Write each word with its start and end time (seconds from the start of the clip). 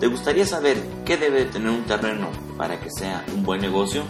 ¿Te 0.00 0.06
gustaría 0.06 0.46
saber 0.46 0.76
qué 1.04 1.16
debe 1.16 1.44
tener 1.46 1.70
un 1.70 1.82
terreno 1.82 2.30
para 2.56 2.78
que 2.78 2.88
sea 2.88 3.24
un 3.34 3.42
buen 3.42 3.60
negocio? 3.60 4.04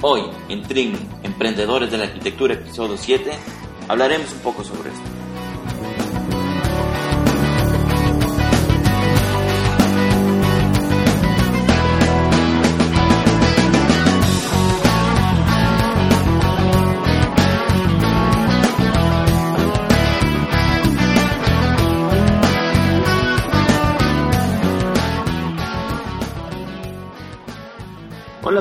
Hoy, 0.00 0.22
en 0.48 0.62
Trim, 0.62 0.96
Emprendedores 1.22 1.90
de 1.90 1.98
la 1.98 2.04
Arquitectura, 2.04 2.54
episodio 2.54 2.96
7, 2.96 3.30
hablaremos 3.88 4.32
un 4.32 4.38
poco 4.38 4.64
sobre 4.64 4.88
esto. 4.88 5.21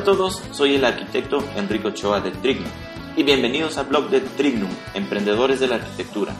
A 0.02 0.04
todos, 0.04 0.41
soy 0.52 0.73
el 0.73 0.84
arquitecto 0.84 1.44
Enrico 1.55 1.90
Ochoa 1.90 2.22
de 2.22 2.32
Trignum 2.32 2.72
y 3.16 3.22
bienvenidos 3.22 3.78
al 3.78 3.86
blog 3.86 4.10
de 4.10 4.22
Trignum, 4.22 4.72
Emprendedores 4.96 5.60
de 5.60 5.68
la 5.68 5.76
Arquitectura, 5.76 6.34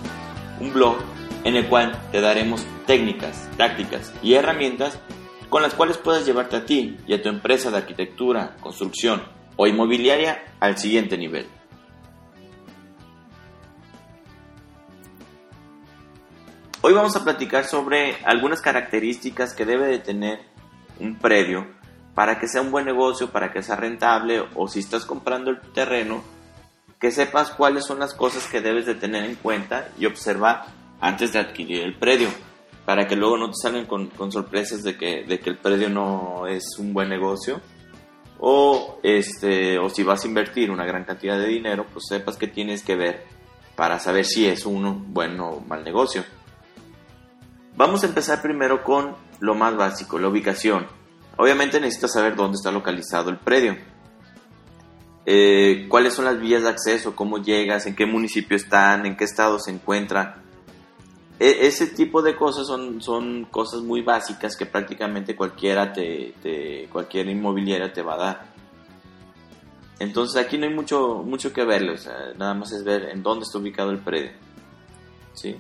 un 0.60 0.74
blog 0.74 0.98
en 1.44 1.56
el 1.56 1.68
cual 1.68 1.96
te 2.12 2.22
daremos 2.22 2.66
técnicas, 2.88 3.48
tácticas 3.58 4.12
y 4.24 4.34
herramientas 4.34 4.98
con 5.50 5.62
las 5.62 5.76
cuales 5.76 6.00
puedes 6.00 6.26
llevarte 6.26 6.56
a 6.56 6.66
ti 6.66 6.98
y 7.06 7.14
a 7.14 7.22
tu 7.22 7.30
empresa 7.30 7.70
de 7.70 7.78
arquitectura, 7.78 8.56
construcción 8.62 9.22
o 9.58 9.68
inmobiliaria 9.68 10.44
al 10.60 10.80
siguiente 10.80 11.16
nivel. 11.16 11.46
Hoy 16.82 16.94
vamos 16.94 17.16
a 17.16 17.24
platicar 17.24 17.66
sobre 17.66 18.16
algunas 18.26 18.60
características 18.60 19.54
que 19.54 19.68
debe 19.68 19.86
de 19.86 20.00
tener 20.00 20.40
un 21.00 21.20
predio 21.20 21.80
para 22.16 22.40
que 22.40 22.48
sea 22.48 22.62
un 22.62 22.72
buen 22.72 22.86
negocio, 22.86 23.32
para 23.32 23.52
que 23.52 23.64
sea 23.64 23.76
rentable 23.76 24.44
o 24.56 24.68
si 24.68 24.80
estás 24.80 25.06
comprando 25.06 25.52
el 25.52 25.62
terreno, 25.74 26.24
que 27.00 27.12
sepas 27.12 27.52
cuáles 27.52 27.86
son 27.86 28.00
las 28.00 28.14
cosas 28.14 28.48
que 28.48 28.62
debes 28.62 28.86
de 28.86 28.96
tener 28.96 29.26
en 29.26 29.36
cuenta 29.36 29.90
y 29.98 30.06
observar 30.06 30.66
antes 31.00 31.34
de 31.34 31.40
adquirir 31.40 31.82
el 31.82 31.98
predio, 31.98 32.30
para 32.86 33.08
que 33.08 33.16
luego 33.16 33.38
no 33.38 33.48
te 33.48 33.58
salgan 33.62 33.86
con, 33.86 34.32
sorpresas 34.32 34.84
de 34.84 34.98
que, 34.98 35.26
el 35.28 35.58
predio 35.58 35.90
no 35.90 36.46
es 36.48 36.78
un 36.78 36.94
buen 36.94 37.10
negocio 37.10 37.60
o, 38.40 39.00
este, 39.04 39.80
o 39.80 39.90
si 39.90 40.04
vas 40.04 40.24
a 40.24 40.28
invertir 40.28 40.72
una 40.72 40.86
gran 40.86 41.04
cantidad 41.04 41.38
de 41.38 41.48
dinero, 41.48 41.86
pues 41.92 42.06
sepas 42.08 42.38
que 42.38 42.48
tienes 42.48 42.84
que 42.84 42.96
ver 42.96 43.24
para 43.76 44.00
saber 44.00 44.26
si 44.26 44.48
es 44.48 44.66
un 44.66 45.14
buen 45.14 45.40
o 45.40 45.60
mal 45.62 45.84
negocio. 45.84 46.24
Vamos 47.76 48.04
a 48.04 48.08
empezar 48.08 48.42
primero 48.42 48.84
con 48.84 49.16
lo 49.40 49.56
más 49.56 49.76
básico, 49.76 50.20
la 50.20 50.28
ubicación. 50.28 50.88
Obviamente 51.38 51.80
necesitas 51.80 52.14
saber 52.14 52.36
dónde 52.36 52.56
está 52.56 52.72
localizado 52.72 53.30
el 53.30 53.38
predio. 53.38 53.78
Eh, 55.26 55.86
cuáles 55.88 56.14
son 56.14 56.26
las 56.26 56.40
vías 56.40 56.64
de 56.64 56.70
acceso, 56.70 57.16
cómo 57.16 57.38
llegas, 57.38 57.86
en 57.86 57.96
qué 57.96 58.06
municipio 58.06 58.58
están, 58.58 59.06
en 59.06 59.16
qué 59.16 59.24
estado 59.24 59.60
se 59.60 59.72
encuentra. 59.72 60.42
E, 61.40 61.68
ese 61.68 61.88
tipo 61.88 62.22
de 62.22 62.36
cosas 62.36 62.68
son, 62.68 63.02
son 63.02 63.46
cosas 63.46 63.82
muy 63.82 64.02
básicas 64.02 64.56
que 64.56 64.66
prácticamente 64.66 65.36
cualquiera 65.36 65.94
te, 65.94 66.88
cualquier 66.92 67.28
inmobiliaria 67.28 67.94
te 67.94 68.02
va 68.02 68.16
a 68.16 68.18
dar. 68.18 68.52
Entonces 70.00 70.44
aquí 70.44 70.58
no 70.58 70.66
hay 70.66 70.74
mucho, 70.74 71.24
mucho 71.24 71.54
que 71.54 71.64
ver, 71.64 71.84
nada 72.38 72.56
más 72.56 72.72
es 72.72 72.84
ver 72.84 73.10
en 73.10 73.22
dónde 73.22 73.44
está 73.44 73.60
ubicado 73.60 73.92
el 73.92 74.00
predio. 74.00 74.32
¿sí? 75.34 75.56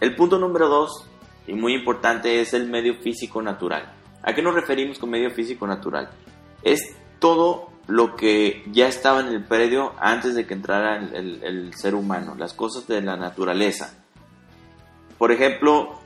El 0.00 0.14
punto 0.14 0.38
número 0.38 0.68
dos, 0.68 1.08
y 1.48 1.54
muy 1.54 1.74
importante, 1.74 2.40
es 2.40 2.54
el 2.54 2.68
medio 2.68 2.94
físico 3.00 3.42
natural. 3.42 3.95
¿A 4.26 4.34
qué 4.34 4.42
nos 4.42 4.54
referimos 4.54 4.98
con 4.98 5.08
medio 5.08 5.30
físico 5.30 5.68
natural? 5.68 6.10
Es 6.62 6.96
todo 7.20 7.70
lo 7.86 8.16
que 8.16 8.64
ya 8.72 8.88
estaba 8.88 9.20
en 9.20 9.28
el 9.28 9.44
predio 9.44 9.92
antes 10.00 10.34
de 10.34 10.44
que 10.48 10.54
entrara 10.54 10.96
el, 10.96 11.72
ser 11.74 11.94
humano, 11.94 12.34
las 12.36 12.52
cosas 12.52 12.88
de 12.88 13.00
la 13.00 13.16
naturaleza. 13.16 13.94
Por 15.16 15.30
ejemplo, 15.30 16.00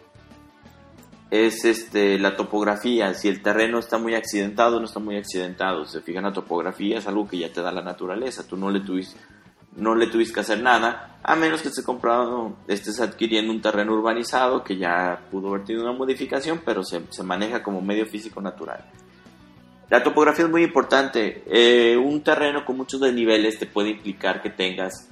es 1.30 1.64
este, 1.64 2.18
la 2.18 2.36
topografía, 2.36 3.14
si 3.14 3.28
el 3.28 3.40
terreno 3.40 3.78
está 3.78 3.96
muy 3.96 4.14
accidentado 4.14 4.76
o 4.76 4.80
no 4.80 4.84
está 4.84 5.00
muy 5.00 5.16
accidentado. 5.16 5.86
Se 5.86 6.02
fijan 6.02 6.24
la 6.24 6.34
topografía, 6.34 6.98
es 6.98 7.06
algo 7.06 7.26
que 7.26 7.38
ya 7.38 7.50
te 7.50 7.62
da 7.62 7.72
la 7.72 7.82
naturaleza, 7.82 8.46
tú 8.46 8.58
no 8.58 8.70
le 8.70 8.80
tuviste, 8.80 9.18
no 9.80 9.94
le 9.94 10.06
tuviste 10.06 10.34
que 10.34 10.40
hacer 10.40 10.62
nada, 10.62 11.18
a 11.22 11.36
menos 11.36 11.62
que 11.62 11.68
estés 11.68 11.84
comprando, 11.84 12.56
estés 12.68 13.00
adquiriendo 13.00 13.52
un 13.52 13.60
terreno 13.60 13.94
urbanizado 13.94 14.62
que 14.62 14.76
ya 14.76 15.26
pudo 15.30 15.48
haber 15.48 15.64
tenido 15.64 15.84
una 15.84 15.98
modificación, 15.98 16.60
pero 16.64 16.82
se, 16.84 17.00
maneja 17.22 17.62
como 17.62 17.80
medio 17.80 18.06
físico 18.06 18.40
natural. 18.40 18.84
La 19.88 20.02
topografía 20.02 20.44
es 20.44 20.50
muy 20.50 20.62
importante. 20.62 21.42
Eh, 21.46 21.96
un 21.96 22.22
terreno 22.22 22.64
con 22.64 22.76
muchos 22.76 23.00
desniveles 23.00 23.58
te 23.58 23.66
puede 23.66 23.90
implicar 23.90 24.40
que 24.40 24.50
tengas 24.50 25.10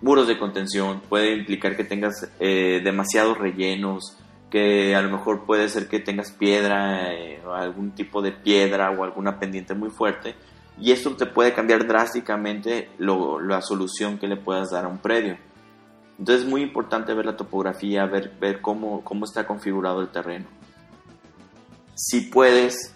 muros 0.00 0.26
de 0.26 0.38
contención, 0.38 1.00
puede 1.08 1.34
implicar 1.34 1.76
que 1.76 1.84
tengas 1.84 2.28
eh, 2.40 2.80
demasiados 2.82 3.38
rellenos, 3.38 4.16
que 4.50 4.96
a 4.96 5.02
lo 5.02 5.10
mejor 5.10 5.44
puede 5.44 5.68
ser 5.68 5.88
que 5.88 6.00
tengas 6.00 6.32
piedra, 6.32 7.14
eh, 7.14 7.40
o 7.46 7.52
algún 7.52 7.92
tipo 7.92 8.20
de 8.20 8.32
piedra 8.32 8.90
o 8.90 9.04
alguna 9.04 9.38
pendiente 9.38 9.74
muy 9.74 9.90
fuerte 9.90 10.34
y 10.78 10.92
esto 10.92 11.14
te 11.16 11.26
puede 11.26 11.52
cambiar 11.52 11.86
drásticamente 11.86 12.90
la 12.98 13.60
solución 13.60 14.18
que 14.18 14.26
le 14.26 14.36
puedas 14.36 14.70
dar 14.70 14.84
a 14.84 14.88
un 14.88 14.98
predio. 14.98 15.36
Entonces 16.18 16.44
es 16.44 16.50
muy 16.50 16.62
importante 16.62 17.14
ver 17.14 17.26
la 17.26 17.36
topografía, 17.36 18.04
ver, 18.06 18.60
cómo, 18.60 19.02
está 19.24 19.46
configurado 19.46 20.02
el 20.02 20.08
terreno. 20.08 20.46
Si 21.94 22.22
puedes, 22.22 22.94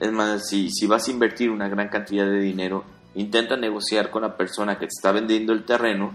es 0.00 0.12
más, 0.12 0.48
si, 0.48 0.70
si 0.70 0.86
vas 0.86 1.08
a 1.08 1.10
invertir 1.10 1.50
una 1.50 1.68
gran 1.68 1.88
cantidad 1.88 2.26
de 2.26 2.40
dinero, 2.40 2.84
intenta 3.14 3.56
negociar 3.56 4.10
con 4.10 4.22
la 4.22 4.36
persona 4.36 4.78
que 4.78 4.86
te 4.86 4.94
está 4.96 5.10
vendiendo 5.12 5.52
el 5.52 5.64
terreno, 5.64 6.12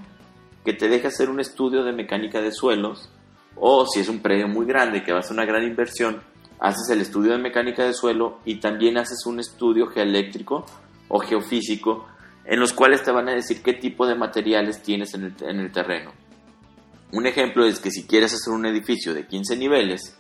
que 0.64 0.74
te 0.74 0.88
deje 0.88 1.08
hacer 1.08 1.30
un 1.30 1.40
estudio 1.40 1.84
de 1.84 1.94
mecánica 1.94 2.42
de 2.42 2.52
suelos, 2.52 3.10
o 3.56 3.86
si 3.86 4.00
es 4.00 4.10
un 4.10 4.22
predio 4.22 4.48
muy 4.48 4.66
grande 4.66 5.04
que 5.04 5.12
va 5.12 5.20
a 5.20 5.24
ser 5.24 5.34
una 5.34 5.46
gran 5.46 5.64
inversión, 5.64 6.22
haces 6.62 6.90
el 6.92 7.02
estudio 7.02 7.32
de 7.32 7.40
mecánica 7.40 7.84
de 7.84 7.94
suelo 7.94 8.38
y 8.46 8.60
también 8.60 8.98
haces 8.98 9.26
un 9.26 9.40
estudio 9.40 9.88
geoeléctrico 9.88 10.64
o 11.08 11.20
geofísico 11.20 12.06
en 12.46 12.60
los 12.60 12.72
cuales 12.72 13.04
te 13.04 13.12
van 13.12 13.28
a 13.30 13.34
decir 13.34 13.64
qué 13.64 13.74
tipo 13.74 14.06
de 14.06 14.14
materiales 14.14 14.84
tienes 14.84 15.14
en 15.16 15.36
el, 15.42 15.72
terreno. 15.72 16.12
Un 17.12 17.26
ejemplo 17.26 17.66
es 17.66 17.80
que 17.80 17.90
si 17.90 18.06
quieres 18.06 18.34
hacer 18.34 18.54
un 18.54 18.68
edificio 18.68 19.14
de 19.16 19.26
15 19.26 19.58
niveles 19.58 20.18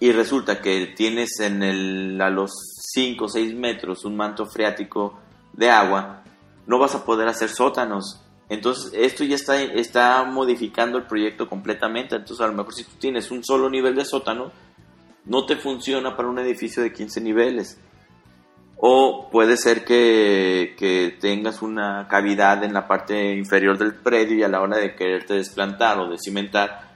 y 0.00 0.10
resulta 0.12 0.62
que 0.62 0.94
tienes 0.96 1.38
en 1.40 1.62
el, 1.62 2.20
a 2.22 2.30
los 2.30 2.50
5 2.94 3.26
o 3.26 3.28
6 3.28 3.54
metros 3.56 4.06
un 4.06 4.16
manto 4.16 4.46
freático 4.46 5.20
de 5.52 5.68
agua, 5.68 6.24
no 6.66 6.78
vas 6.78 6.94
a 6.94 7.04
poder 7.04 7.28
hacer 7.28 7.50
sótanos. 7.50 8.22
Entonces 8.48 8.92
esto 8.94 9.22
ya 9.22 9.36
está, 9.36 9.62
está 9.62 10.24
modificando 10.24 10.96
el 10.96 11.04
proyecto 11.04 11.46
completamente. 11.46 12.16
Entonces 12.16 12.42
a 12.42 12.48
lo 12.48 12.54
mejor 12.54 12.74
si 12.74 12.84
tú 12.84 12.96
tienes 12.98 13.30
un 13.30 13.44
solo 13.44 13.68
nivel 13.68 13.94
de 13.94 14.06
sótano, 14.06 14.50
no 15.28 15.44
te 15.44 15.56
funciona 15.56 16.16
para 16.16 16.28
un 16.28 16.38
edificio 16.38 16.82
de 16.82 16.92
15 16.92 17.20
niveles. 17.20 17.78
O 18.78 19.28
puede 19.30 19.56
ser 19.56 19.84
que, 19.84 21.16
tengas 21.20 21.62
una 21.62 22.06
cavidad 22.08 22.64
en 22.64 22.72
la 22.72 22.86
parte 22.86 23.34
inferior 23.36 23.76
del 23.76 23.94
predio 23.94 24.36
y 24.36 24.42
a 24.42 24.48
la 24.48 24.60
hora 24.60 24.78
de 24.78 24.94
quererte 24.94 25.34
desplantar 25.34 25.98
o 25.98 26.08
de 26.08 26.16
cimentar, 26.18 26.88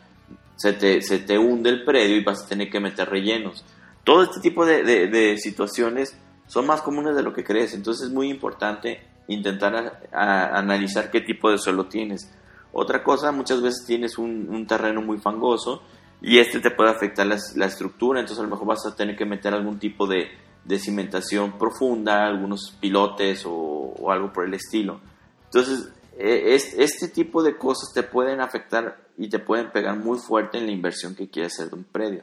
se 0.57 0.73
te, 0.73 1.03
se 1.03 1.19
te 1.19 1.39
hunde 1.39 1.71
el 1.71 1.85
predio 1.85 2.17
y 2.17 2.25
vas 2.25 2.45
a 2.45 2.49
tener 2.49 2.71
que 2.71 2.81
meter 2.81 3.11
rellenos. 3.11 3.65
Todo 4.05 4.23
este 4.23 4.41
tipo 4.41 4.65
de, 4.65 5.37
situaciones 5.39 6.17
son 6.47 6.67
más 6.67 6.83
comunes 6.83 7.15
de 7.17 7.23
lo 7.23 7.33
que 7.33 7.45
crees, 7.45 7.75
entonces 7.75 8.07
es 8.07 8.13
muy 8.13 8.29
importante 8.31 9.03
intentar 9.29 10.01
analizar 10.13 11.11
qué 11.11 11.21
tipo 11.21 11.51
de 11.51 11.59
suelo 11.59 11.87
tienes. 11.87 12.33
Otra 12.73 13.03
cosa, 13.03 13.33
muchas 13.33 13.61
veces 13.61 13.85
tienes 13.87 14.19
un 14.19 14.67
terreno 14.67 15.03
muy 15.03 15.19
fangoso 15.19 15.83
y 16.23 16.39
este 16.39 16.61
te 16.61 16.71
puede 16.71 16.91
afectar 16.91 17.27
la, 17.27 17.67
estructura, 17.67 18.21
entonces 18.21 18.39
a 18.39 18.47
lo 18.47 18.51
mejor 18.51 18.69
vas 18.69 18.87
a 18.87 18.95
tener 18.95 19.17
que 19.17 19.27
meter 19.27 19.53
algún 19.53 19.79
tipo 19.81 20.07
de, 20.07 20.31
cimentación 20.79 21.59
profunda, 21.59 22.27
algunos 22.27 22.77
pilotes 22.81 23.43
o, 23.45 23.95
algo 24.09 24.33
por 24.33 24.47
el 24.47 24.55
estilo. 24.55 25.01
Entonces, 25.47 25.93
e, 26.17 26.55
este 26.55 27.09
tipo 27.09 27.43
de 27.43 27.57
cosas 27.57 27.93
te 27.93 28.05
pueden 28.05 28.41
afectar 28.41 29.05
y 29.19 29.29
te 29.29 29.41
pueden 29.41 29.73
pegar 29.73 29.99
muy 29.99 30.19
fuerte 30.19 30.59
en 30.59 30.67
la 30.67 30.73
inversión 30.73 31.17
que 31.17 31.29
quieres 31.29 31.55
hacer 31.55 31.71
de 31.71 31.77
un 31.77 31.85
predio. 31.85 32.23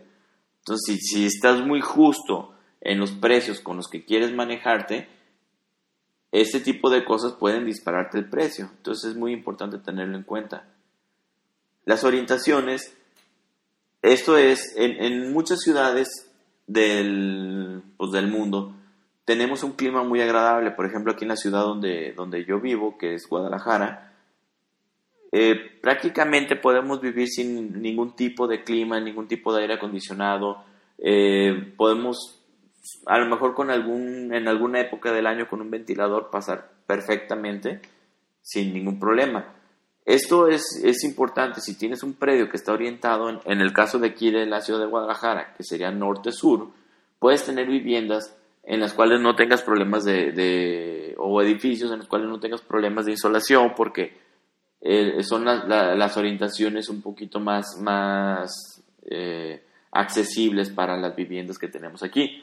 Entonces, 0.59 0.85
si, 0.85 0.97
si 0.97 1.25
estás 1.25 1.59
muy 1.65 1.81
justo 1.81 2.55
en 2.79 2.99
los 2.99 3.11
precios 3.11 3.59
con 3.59 3.75
los 3.75 3.89
que 3.89 4.05
quieres 4.05 4.33
manejarte, 4.33 5.09
este 6.31 6.59
tipo 6.59 6.89
de 6.89 7.03
cosas 7.03 7.33
pueden 7.33 7.65
dispararte 7.65 8.17
el 8.17 8.29
precio. 8.29 8.69
Entonces 8.77 9.11
es 9.11 9.17
muy 9.17 9.33
importante 9.33 9.79
tenerlo 9.79 10.15
en 10.15 10.23
cuenta. 10.23 10.67
Las 11.85 12.03
orientaciones 12.03 12.95
esto 14.01 14.37
es, 14.37 14.73
en, 14.77 15.31
muchas 15.33 15.59
ciudades 15.61 16.31
del, 16.67 17.81
pues, 17.97 18.11
del 18.11 18.27
mundo 18.27 18.73
tenemos 19.29 19.61
un 19.61 19.73
clima 19.73 20.03
muy 20.03 20.21
agradable. 20.21 20.71
Por 20.71 20.87
ejemplo, 20.87 21.11
aquí 21.11 21.23
en 21.23 21.29
la 21.29 21.35
ciudad 21.35 21.61
donde, 21.61 22.13
donde 22.13 22.45
yo 22.45 22.59
vivo, 22.59 22.97
que 22.97 23.13
es 23.13 23.27
Guadalajara, 23.29 24.11
eh, 25.31 25.53
prácticamente 25.83 26.55
podemos 26.55 26.99
vivir 26.99 27.27
sin 27.27 27.79
ningún 27.79 28.15
tipo 28.15 28.47
de 28.47 28.63
clima, 28.63 28.99
ningún 28.99 29.27
tipo 29.27 29.53
de 29.53 29.61
aire 29.61 29.75
acondicionado. 29.75 30.63
Eh, 30.97 31.75
podemos, 31.77 32.41
a 33.05 33.19
lo 33.19 33.27
mejor 33.27 33.53
con 33.53 33.69
algún, 33.69 34.33
en 34.33 34.47
alguna 34.47 34.79
época 34.81 35.11
del 35.11 35.27
año 35.27 35.47
con 35.47 35.61
un 35.61 35.69
ventilador 35.69 36.31
pasar 36.31 36.71
perfectamente 36.87 37.81
sin 38.41 38.73
ningún 38.73 38.99
problema. 38.99 39.45
Esto 40.09 40.47
es, 40.47 40.81
es 40.83 41.03
importante 41.03 41.61
si 41.61 41.77
tienes 41.77 42.01
un 42.01 42.15
predio 42.15 42.49
que 42.49 42.57
está 42.57 42.73
orientado, 42.73 43.29
en, 43.29 43.61
el 43.61 43.71
caso 43.71 43.99
de 43.99 44.07
aquí 44.07 44.31
de 44.31 44.47
la 44.47 44.59
ciudad 44.59 44.79
de 44.79 44.87
Guadalajara, 44.87 45.53
que 45.55 45.63
sería 45.63 45.91
norte-sur, 45.91 46.71
puedes 47.19 47.45
tener 47.45 47.67
viviendas 47.67 48.35
en 48.63 48.79
las 48.79 48.93
cuales 48.93 49.21
no 49.21 49.35
tengas 49.35 49.61
problemas 49.61 50.05
de, 50.05 50.31
de, 50.31 51.13
o 51.19 51.39
edificios 51.43 51.91
en 51.91 51.99
los 51.99 52.07
cuales 52.07 52.27
no 52.27 52.39
tengas 52.39 52.61
problemas 52.61 53.05
de 53.05 53.11
insolación 53.11 53.73
porque 53.77 54.17
eh, 54.81 55.21
son 55.21 55.45
las 55.45 56.17
orientaciones 56.17 56.89
un 56.89 57.03
poquito 57.03 57.39
más, 57.39 57.77
más 57.79 58.81
eh, 59.03 59.63
accesibles 59.91 60.71
para 60.71 60.97
las 60.97 61.15
viviendas 61.15 61.59
que 61.59 61.67
tenemos 61.67 62.01
aquí. 62.01 62.41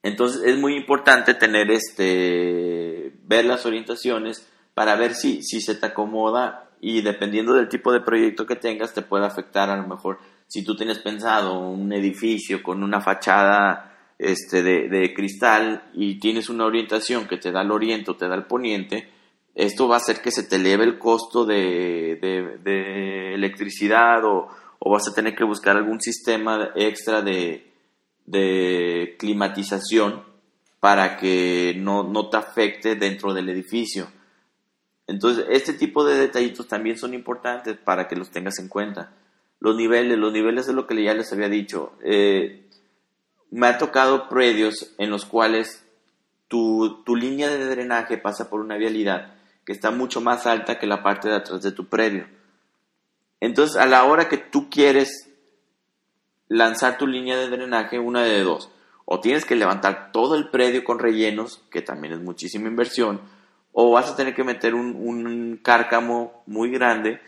Entonces 0.00 0.42
es 0.44 0.56
muy 0.56 0.76
importante 0.76 1.34
tener 1.34 1.72
este, 1.72 3.12
ver 3.24 3.46
las 3.46 3.66
orientaciones 3.66 4.46
para 4.76 4.94
ver 4.94 5.14
si, 5.14 5.42
si 5.42 5.62
se 5.62 5.74
te 5.74 5.86
acomoda 5.86 6.68
y 6.82 7.00
dependiendo 7.00 7.54
del 7.54 7.70
tipo 7.70 7.94
de 7.94 8.02
proyecto 8.02 8.44
que 8.44 8.56
tengas 8.56 8.92
te 8.92 9.00
puede 9.00 9.24
afectar 9.24 9.70
a 9.70 9.76
lo 9.76 9.88
mejor 9.88 10.18
si 10.48 10.62
tú 10.62 10.76
tienes 10.76 10.98
pensado 10.98 11.58
un 11.58 11.90
edificio 11.94 12.62
con 12.62 12.82
una 12.82 13.00
fachada 13.00 14.12
este, 14.18 14.62
de, 14.62 14.90
de, 14.90 15.14
cristal 15.14 15.90
y 15.94 16.18
tienes 16.18 16.50
una 16.50 16.66
orientación 16.66 17.26
que 17.26 17.38
te 17.38 17.52
da 17.52 17.62
el 17.62 17.70
oriente 17.70 18.10
o 18.10 18.16
te 18.16 18.28
da 18.28 18.34
el 18.34 18.44
poniente, 18.44 19.08
esto 19.54 19.88
va 19.88 19.94
a 19.94 19.98
hacer 19.98 20.20
que 20.20 20.30
se 20.30 20.42
te 20.42 20.56
eleve 20.56 20.84
el 20.84 20.98
costo 20.98 21.46
de, 21.46 22.18
de, 22.20 23.34
electricidad 23.34 24.22
o, 24.26 24.48
o, 24.78 24.90
vas 24.90 25.08
a 25.08 25.14
tener 25.14 25.34
que 25.34 25.44
buscar 25.44 25.76
algún 25.78 26.02
sistema 26.02 26.72
extra 26.74 27.22
de, 27.22 27.72
climatización 29.18 30.22
para 30.80 31.16
que 31.16 31.74
no, 31.78 32.02
no 32.02 32.28
te 32.28 32.36
afecte 32.36 32.94
dentro 32.94 33.32
del 33.32 33.48
edificio. 33.48 34.06
Entonces, 35.06 35.46
este 35.50 35.72
tipo 35.72 36.04
de 36.04 36.16
detallitos 36.16 36.66
también 36.66 36.98
son 36.98 37.14
importantes 37.14 37.76
para 37.76 38.08
que 38.08 38.16
los 38.16 38.30
tengas 38.30 38.58
en 38.58 38.68
cuenta. 38.68 39.12
Los 39.60 39.76
niveles, 39.76 40.18
los 40.18 40.32
niveles 40.32 40.66
de 40.66 40.72
lo 40.72 40.86
que 40.86 41.02
ya 41.02 41.14
les 41.14 41.32
había 41.32 41.48
dicho. 41.48 41.92
Eh, 42.02 42.68
me 43.50 43.68
ha 43.68 43.78
tocado 43.78 44.28
predios 44.28 44.94
en 44.98 45.10
los 45.10 45.24
cuales 45.24 45.84
tu, 46.48 47.02
tu, 47.04 47.16
línea 47.16 47.48
de 47.48 47.64
drenaje 47.64 48.18
pasa 48.18 48.50
por 48.50 48.60
una 48.60 48.76
vialidad 48.76 49.34
que 49.64 49.72
está 49.72 49.90
mucho 49.90 50.20
más 50.20 50.46
alta 50.46 50.78
que 50.78 50.86
la 50.86 51.02
parte 51.02 51.28
de 51.28 51.36
atrás 51.36 51.62
de 51.62 51.72
tu 51.72 51.86
predio. 51.86 52.26
Entonces, 53.40 53.76
a 53.76 53.86
la 53.86 54.04
hora 54.04 54.28
que 54.28 54.38
tú 54.38 54.68
quieres 54.70 55.28
lanzar 56.48 56.98
tu 56.98 57.06
línea 57.06 57.36
de 57.36 57.48
drenaje, 57.48 57.98
una 57.98 58.22
de 58.22 58.42
dos. 58.42 58.70
O 59.04 59.20
tienes 59.20 59.44
que 59.44 59.56
levantar 59.56 60.10
todo 60.12 60.36
el 60.36 60.50
predio 60.50 60.84
con 60.84 60.98
rellenos, 60.98 61.62
que 61.70 61.82
también 61.82 62.14
es 62.14 62.20
muchísima 62.20 62.68
inversión, 62.68 63.20
o 63.78 63.90
vas 63.90 64.10
a 64.10 64.16
tener 64.16 64.34
que 64.34 64.42
meter 64.42 64.74
un, 64.74 64.96
un 64.96 65.60
cárcamo 65.62 66.42
muy 66.46 66.70
grande 66.70 67.20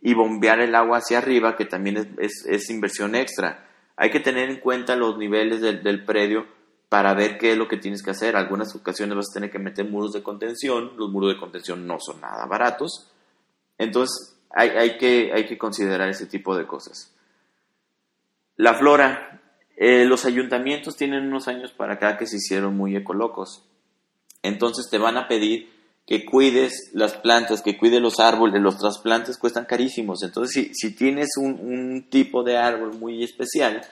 y 0.00 0.14
bombear 0.14 0.60
el 0.60 0.76
agua 0.76 0.98
hacia 0.98 1.18
arriba, 1.18 1.56
que 1.56 1.64
también 1.64 2.16
es, 2.20 2.46
es, 2.46 2.70
inversión 2.70 3.16
extra. 3.16 3.66
Hay 3.96 4.10
que 4.10 4.20
tener 4.20 4.48
en 4.48 4.60
cuenta 4.60 4.94
los 4.94 5.18
niveles 5.18 5.60
del, 5.60 5.82
del, 5.82 6.04
predio 6.04 6.46
para 6.88 7.12
ver 7.12 7.38
qué 7.38 7.50
es 7.50 7.58
lo 7.58 7.66
que 7.66 7.78
tienes 7.78 8.04
que 8.04 8.12
hacer. 8.12 8.36
Algunas 8.36 8.72
ocasiones 8.76 9.16
vas 9.16 9.30
a 9.32 9.34
tener 9.34 9.50
que 9.50 9.58
meter 9.58 9.84
muros 9.90 10.12
de 10.12 10.22
contención. 10.22 10.92
Los 10.96 11.10
muros 11.10 11.34
de 11.34 11.40
contención 11.40 11.84
no 11.88 11.98
son 11.98 12.20
nada 12.20 12.46
baratos. 12.46 13.10
Entonces 13.76 14.38
hay, 14.50 14.68
hay, 14.68 14.98
que, 14.98 15.32
hay 15.34 15.44
que 15.44 15.58
considerar 15.58 16.08
ese 16.08 16.26
tipo 16.26 16.56
de 16.56 16.68
cosas. 16.68 17.12
La 18.54 18.74
flora. 18.74 19.42
Eh, 19.76 20.04
los 20.04 20.24
ayuntamientos 20.24 20.96
tienen 20.96 21.26
unos 21.26 21.48
años 21.48 21.72
para 21.72 21.94
acá 21.94 22.16
que 22.16 22.28
se 22.28 22.36
hicieron 22.36 22.76
muy 22.76 22.94
ecolocos. 22.94 23.68
Entonces 24.42 24.88
te 24.88 24.98
van 24.98 25.16
a 25.16 25.26
pedir 25.26 25.75
que 26.06 26.24
cuides 26.24 26.90
las 26.94 27.14
plantas, 27.14 27.62
que 27.62 27.76
cuides 27.76 28.00
los 28.00 28.20
árboles, 28.20 28.62
los 28.62 28.78
trasplantes 28.78 29.38
cuestan 29.38 29.64
carísimos. 29.64 30.22
Entonces, 30.22 30.52
si, 30.52 30.74
si 30.74 30.94
tienes 30.94 31.30
un, 31.36 31.58
un, 31.60 32.08
tipo 32.08 32.44
de 32.44 32.56
árbol 32.56 32.96
muy 32.96 33.24
especial, 33.24 33.82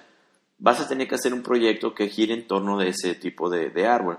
vas 0.59 0.81
a 0.81 0.87
tener 0.87 1.09
que 1.09 1.17
hacer 1.17 1.35
un 1.35 1.43
proyecto 1.43 1.93
que 1.93 2.09
gire 2.09 2.33
en 2.33 2.47
torno 2.47 2.79
de 2.79 2.91
ese 2.91 3.17
tipo 3.17 3.51
de, 3.51 3.71
de 3.71 3.87
árbol. 3.87 4.19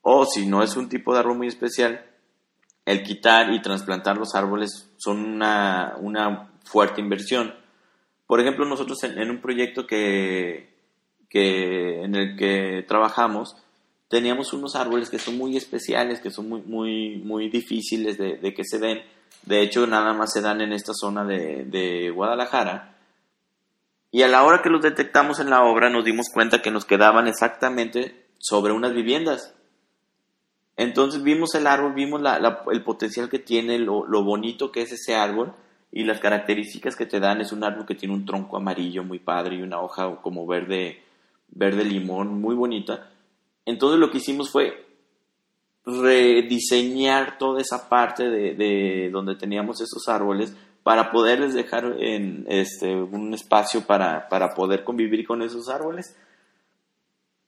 O 0.00 0.24
si 0.24 0.46
no 0.46 0.62
es 0.62 0.76
un 0.76 0.88
tipo 0.88 1.12
de 1.12 1.20
árbol 1.20 1.36
muy 1.36 1.48
especial, 1.48 2.06
el 2.86 3.02
quitar 3.02 3.52
y 3.52 3.60
trasplantar 3.60 4.16
los 4.16 4.34
árboles 4.34 4.90
son 4.96 5.22
una, 5.22 5.96
una 6.00 6.52
fuerte 6.64 7.02
inversión. 7.02 7.54
Por 8.26 8.40
ejemplo, 8.40 8.64
nosotros 8.64 9.02
en, 9.04 9.18
en 9.18 9.30
un 9.30 9.42
proyecto 9.42 9.86
que, 9.86 10.74
que, 11.28 12.02
en 12.02 12.14
el 12.14 12.36
que 12.36 12.84
trabajamos, 12.88 13.56
teníamos 14.08 14.52
unos 14.52 14.76
árboles 14.76 15.10
que 15.10 15.18
son 15.18 15.36
muy 15.36 15.56
especiales, 15.56 16.20
que 16.20 16.30
son 16.30 16.48
muy, 16.48 16.62
muy, 16.62 17.16
muy 17.24 17.48
difíciles 17.48 18.18
de, 18.18 18.36
de 18.36 18.54
que 18.54 18.64
se 18.64 18.78
den. 18.78 19.02
De 19.44 19.62
hecho, 19.62 19.86
nada 19.86 20.12
más 20.12 20.32
se 20.32 20.40
dan 20.40 20.60
en 20.60 20.72
esta 20.72 20.92
zona 20.94 21.24
de, 21.24 21.64
de, 21.64 22.10
Guadalajara. 22.10 22.96
Y 24.10 24.22
a 24.22 24.28
la 24.28 24.44
hora 24.44 24.62
que 24.62 24.70
los 24.70 24.82
detectamos 24.82 25.40
en 25.40 25.50
la 25.50 25.64
obra 25.64 25.90
nos 25.90 26.04
dimos 26.04 26.28
cuenta 26.32 26.62
que 26.62 26.70
nos 26.70 26.84
quedaban 26.84 27.26
exactamente 27.26 28.26
sobre 28.38 28.72
unas 28.72 28.94
viviendas. 28.94 29.54
Entonces 30.76 31.22
vimos 31.22 31.54
el 31.54 31.66
árbol, 31.66 31.94
vimos 31.94 32.20
la, 32.20 32.64
el 32.70 32.82
potencial 32.82 33.28
que 33.28 33.38
tiene, 33.38 33.78
lo, 33.78 34.06
lo, 34.06 34.22
bonito 34.22 34.70
que 34.70 34.82
es 34.82 34.92
ese 34.92 35.14
árbol 35.14 35.54
y 35.90 36.04
las 36.04 36.20
características 36.20 36.96
que 36.96 37.06
te 37.06 37.20
dan. 37.20 37.40
Es 37.40 37.52
un 37.52 37.64
árbol 37.64 37.86
que 37.86 37.94
tiene 37.94 38.14
un 38.14 38.26
tronco 38.26 38.56
amarillo 38.56 39.02
muy 39.02 39.18
padre 39.18 39.56
y 39.56 39.62
una 39.62 39.80
hoja 39.80 40.16
como 40.22 40.46
verde, 40.46 41.02
verde 41.48 41.84
limón 41.84 42.40
muy 42.40 42.54
bonita. 42.54 43.10
Entonces 43.66 44.00
lo 44.00 44.10
que 44.10 44.18
hicimos 44.18 44.50
fue 44.50 44.86
rediseñar 45.84 47.36
toda 47.38 47.60
esa 47.60 47.88
parte 47.88 48.24
de, 48.24 48.54
de 48.54 49.10
donde 49.12 49.36
teníamos 49.36 49.80
esos 49.80 50.08
árboles 50.08 50.54
para 50.86 51.10
poderles 51.10 51.52
dejar 51.52 51.96
en 51.98 52.46
este, 52.48 52.94
un 52.94 53.34
espacio 53.34 53.84
para, 53.84 54.28
para 54.28 54.54
poder 54.54 54.84
convivir 54.84 55.26
con 55.26 55.42
esos 55.42 55.68
árboles. 55.68 56.16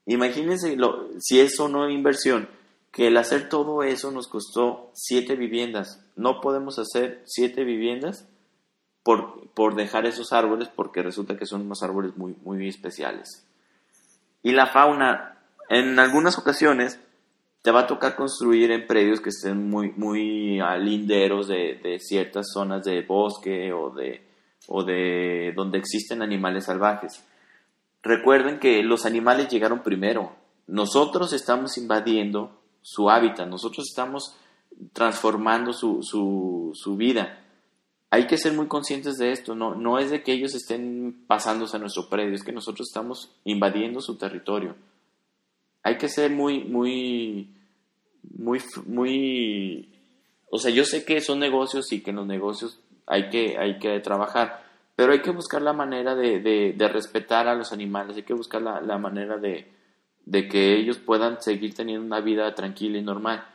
Imagínense 0.06 0.75
lo, 0.75 1.09
si 1.20 1.38
eso 1.38 1.69
no 1.69 1.87
es 1.87 1.94
inversión, 1.94 2.49
que 2.91 3.06
el 3.06 3.17
hacer 3.17 3.49
todo 3.49 3.85
eso 3.85 4.11
nos 4.11 4.26
costó 4.26 4.91
siete 4.93 5.37
viviendas. 5.37 6.05
No 6.17 6.41
podemos 6.41 6.81
hacer 6.81 7.23
siete 7.26 7.62
viviendas 7.62 8.29
por, 9.05 9.48
por 9.51 9.77
dejar 9.77 10.06
esos 10.06 10.32
árboles 10.32 10.69
porque 10.75 11.05
resulta 11.05 11.37
que 11.37 11.46
son 11.46 11.60
unos 11.60 11.84
árboles 11.84 12.17
muy, 12.17 12.34
muy 12.43 12.67
especiales. 12.67 13.46
Y 14.43 14.51
la 14.51 14.67
fauna, 14.67 15.37
en 15.69 15.98
algunas 15.98 16.39
ocasiones 16.39 16.98
te 17.63 17.70
va 17.70 17.81
a 17.81 17.87
tocar 17.87 18.17
construir 18.17 18.70
en 18.70 18.87
predios 18.87 19.20
que 19.20 19.31
estén 19.31 19.69
muy, 19.69 19.93
muy 19.96 20.60
linderos 20.81 21.48
de, 21.48 21.79
de 21.82 21.98
ciertas 21.98 22.46
zonas 22.53 22.84
de 22.84 23.03
bosque 23.03 23.72
o 23.72 23.91
de, 23.91 24.27
o 24.69 24.84
de 24.84 25.53
donde 25.55 25.79
existen 25.79 26.22
animales 26.22 26.65
salvajes. 26.65 27.25
Recuerden 28.03 28.58
que 28.60 28.82
los 28.82 29.05
animales 29.05 29.48
llegaron 29.48 29.82
primero. 29.82 30.32
Nosotros 30.67 31.32
estamos 31.32 31.77
invadiendo 31.79 32.63
su 32.81 33.10
hábitat, 33.10 33.48
nosotros 33.48 33.87
estamos 33.89 34.37
transformando 34.93 35.72
su, 35.72 36.03
su, 36.03 36.70
su 36.75 36.96
vida. 36.96 37.44
Hay 38.10 38.27
que 38.27 38.39
ser 38.39 38.55
muy 38.55 38.69
conscientes 38.69 39.19
de 39.19 39.32
esto, 39.32 39.55
no, 39.55 39.75
no 39.75 39.98
es 39.98 40.10
de 40.10 40.22
que 40.22 40.32
ellos 40.32 40.55
estén 40.55 41.25
pasándose 41.27 41.77
a 41.77 41.81
nuestro 41.81 42.08
predio, 42.08 42.34
es 42.34 42.44
que 42.44 42.53
nosotros 42.53 42.89
estamos 42.89 43.34
invadiendo 43.44 44.01
su 44.01 44.17
territorio 44.17 44.77
hay 45.82 45.97
que 45.97 46.08
ser 46.08 46.31
muy, 46.31 46.65
muy, 46.65 47.55
muy, 48.37 48.61
muy, 48.87 49.89
o 50.51 50.58
sea, 50.58 50.70
yo 50.70 50.85
sé 50.85 51.05
que 51.05 51.20
son 51.20 51.39
negocios 51.39 51.93
y 51.93 52.01
que 52.01 52.11
en 52.11 52.17
los 52.17 52.27
negocios 52.27 52.81
hay 53.06 53.31
que, 53.31 53.56
hay 53.58 53.79
que 53.79 54.01
trabajar, 54.01 54.65
pero 54.97 55.13
hay 55.13 55.23
que 55.23 55.31
buscar 55.31 55.63
la 55.63 55.73
manera 55.73 56.15
de, 56.15 56.41
de, 56.41 56.89
respetar 56.89 57.49
a 57.49 57.55
los 57.55 57.73
animales, 57.73 58.17
hay 58.17 58.23
que 58.25 58.35
buscar 58.35 58.63
la, 58.63 58.81
la 58.81 58.99
manera 58.99 59.39
de, 59.39 59.70
de, 60.25 60.49
que 60.49 60.77
ellos 60.77 60.99
puedan 60.99 61.41
seguir 61.41 61.75
teniendo 61.75 62.05
una 62.05 62.20
vida 62.20 62.55
tranquila 62.55 62.99
y 62.99 63.03
normal. 63.03 63.47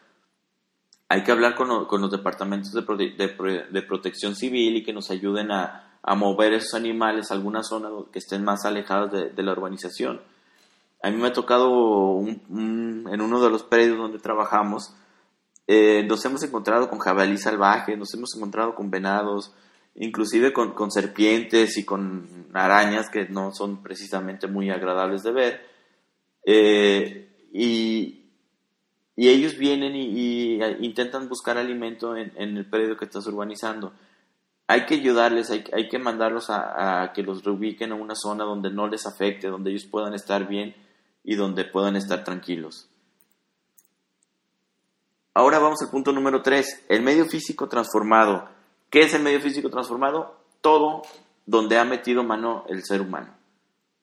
Hay 1.10 1.24
que 1.24 1.32
hablar 1.32 1.54
con, 1.54 1.86
con 1.86 2.02
los 2.02 2.10
departamentos 2.10 2.72
de, 2.74 2.82
de, 2.82 3.66
de, 3.70 3.82
protección 3.84 4.36
civil 4.36 4.78
y 4.78 4.84
que 4.84 4.94
nos 4.94 5.12
ayuden 5.12 5.52
a, 5.52 6.00
a 6.02 6.16
mover 6.16 6.54
esos 6.54 6.74
animales 6.74 7.30
a 7.30 7.36
alguna 7.36 7.62
zona 7.62 7.90
que 8.12 8.20
estén 8.20 8.44
más 8.44 8.66
alejadas 8.66 9.12
de 9.12 9.44
la 9.44 9.52
urbanización 9.52 10.33
a 11.04 11.12
mí 11.12 11.18
me 11.18 11.28
ha 11.28 11.34
tocado 11.34 12.22
en 12.26 13.22
uno 13.22 13.42
de 13.42 13.50
los 13.50 13.64
predios 13.64 13.98
donde 13.98 14.20
trabajamos, 14.20 14.96
eh, 15.68 16.06
nos 16.08 16.24
hemos 16.24 16.42
encontrado 16.44 16.90
con 16.90 17.00
jabalí 17.00 17.38
salvaje, 17.38 17.98
nos 17.98 18.14
hemos 18.14 18.34
encontrado 18.38 18.74
con 18.74 18.90
venados, 18.90 19.54
inclusive 19.96 20.54
con, 20.54 20.74
con, 20.74 20.92
serpientes 20.92 21.78
y 21.78 21.84
con 21.84 22.48
arañas 22.54 23.10
que 23.10 23.28
no 23.28 23.52
son 23.54 23.84
precisamente 23.84 24.48
muy 24.48 24.70
agradables 24.70 25.24
de 25.24 25.32
ver. 25.34 25.62
Eh, 26.46 27.50
y, 27.52 28.30
y, 29.18 29.28
ellos 29.28 29.58
vienen 29.58 29.98
y, 29.98 30.06
y, 30.06 30.64
intentan 30.86 31.28
buscar 31.28 31.58
alimento 31.58 32.16
en, 32.16 32.32
en, 32.38 32.56
el 32.56 32.70
predio 32.70 32.96
que 32.96 33.06
estás 33.06 33.28
urbanizando. 33.28 33.92
hay 34.68 34.86
que 34.86 34.96
ayudarles, 34.96 35.52
hay, 35.52 35.66
hay 35.74 35.90
que 35.90 36.00
mandarlos 36.00 36.50
a, 36.50 37.04
a, 37.04 37.12
que 37.12 37.24
los 37.24 37.44
reubiquen 37.44 37.92
en 37.92 38.00
una 38.00 38.16
zona 38.16 38.46
donde 38.46 38.72
no 38.72 38.88
les 38.88 39.06
afecte, 39.06 39.50
donde 39.50 39.72
ellos 39.72 39.86
puedan 39.86 40.14
estar 40.14 40.48
bien 40.48 40.74
y 41.24 41.36
donde 41.36 41.66
puedan 41.66 41.96
estar 41.96 42.24
tranquilos. 42.24 42.90
Ahora 45.34 45.58
vamos 45.58 45.82
al 45.82 45.90
punto 45.90 46.12
número 46.12 46.44
3, 46.44 46.86
el 46.90 47.02
medio 47.02 47.26
físico 47.26 47.68
transformado. 47.68 48.48
¿Qué 48.90 49.02
es 49.02 49.14
el 49.16 49.24
medio 49.24 49.42
físico 49.42 49.70
transformado? 49.70 50.36
Todo 50.62 51.02
donde 51.46 51.80
ha 51.80 51.86
metido 51.86 52.24
mano 52.24 52.66
el 52.70 52.84
ser 52.84 53.02
humano, 53.02 53.34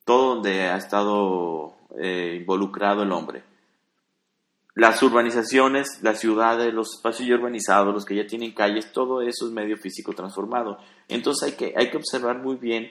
todo 0.05 0.35
donde 0.35 0.62
ha 0.62 0.77
estado 0.77 1.75
eh, 1.99 2.39
involucrado 2.41 3.05
el 3.05 3.12
hombre. 3.12 3.45
Las 4.75 5.03
urbanizaciones, 5.03 6.00
las 6.03 6.19
ciudades, 6.21 6.73
los 6.73 6.95
espacios 6.95 7.29
ya 7.29 7.35
urbanizados, 7.35 7.93
los 7.95 8.05
que 8.05 8.17
ya 8.17 8.27
tienen 8.27 8.53
calles, 8.53 8.93
todo 8.93 9.21
eso 9.21 9.47
es 9.47 9.53
medio 9.53 9.77
físico 9.77 10.12
transformado. 10.12 10.79
Entonces 11.07 11.50
hay 11.50 11.57
que, 11.57 11.75
hay 11.77 11.91
que 11.91 11.97
observar 11.97 12.39
muy 12.39 12.57
bien 12.57 12.91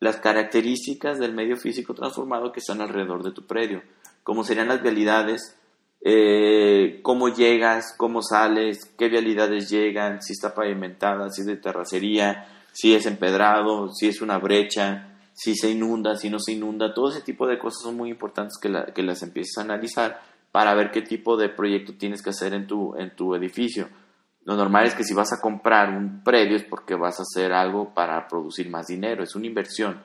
las 0.00 0.16
características 0.16 1.18
del 1.18 1.34
medio 1.34 1.56
físico 1.56 1.94
transformado 1.94 2.52
que 2.52 2.60
están 2.60 2.80
alrededor 2.80 3.22
de 3.22 3.32
tu 3.32 3.46
predio, 3.46 3.82
como 4.22 4.44
serían 4.44 4.68
las 4.68 4.82
vialidades, 4.82 5.56
eh, 6.00 7.00
cómo 7.02 7.28
llegas, 7.28 7.94
cómo 7.96 8.22
sales, 8.22 8.94
qué 8.96 9.08
vialidades 9.08 9.68
llegan, 9.68 10.22
si 10.22 10.32
está 10.32 10.54
pavimentada, 10.54 11.30
si 11.30 11.40
es 11.40 11.46
de 11.46 11.56
terracería, 11.56 12.46
si 12.72 12.94
es 12.94 13.06
empedrado, 13.06 13.92
si 13.92 14.08
es 14.08 14.20
una 14.20 14.38
brecha, 14.38 15.16
si 15.32 15.56
se 15.56 15.70
inunda, 15.70 16.16
si 16.16 16.30
no 16.30 16.38
se 16.38 16.52
inunda, 16.52 16.94
todo 16.94 17.10
ese 17.10 17.22
tipo 17.22 17.46
de 17.46 17.58
cosas 17.58 17.82
son 17.82 17.96
muy 17.96 18.10
importantes 18.10 18.58
que, 18.60 18.70
que 18.94 19.02
las 19.02 19.22
empieces 19.22 19.58
a 19.58 19.62
analizar 19.62 20.20
para 20.52 20.74
ver 20.74 20.90
qué 20.90 21.02
tipo 21.02 21.36
de 21.36 21.48
proyecto 21.48 21.94
tienes 21.98 22.22
que 22.22 22.30
hacer 22.30 22.54
en 22.54 22.66
tu, 22.66 22.96
en 22.96 23.14
tu 23.14 23.34
edificio. 23.34 23.88
Lo 24.48 24.56
normal 24.56 24.86
es 24.86 24.94
que 24.94 25.04
si 25.04 25.12
vas 25.12 25.30
a 25.34 25.42
comprar 25.42 25.90
un 25.90 26.24
predio 26.24 26.56
es 26.56 26.64
porque 26.64 26.94
vas 26.94 27.18
a 27.18 27.22
hacer 27.22 27.52
algo 27.52 27.92
para 27.92 28.26
producir 28.26 28.70
más 28.70 28.86
dinero, 28.86 29.22
es 29.22 29.34
una 29.34 29.44
inversión. 29.44 30.02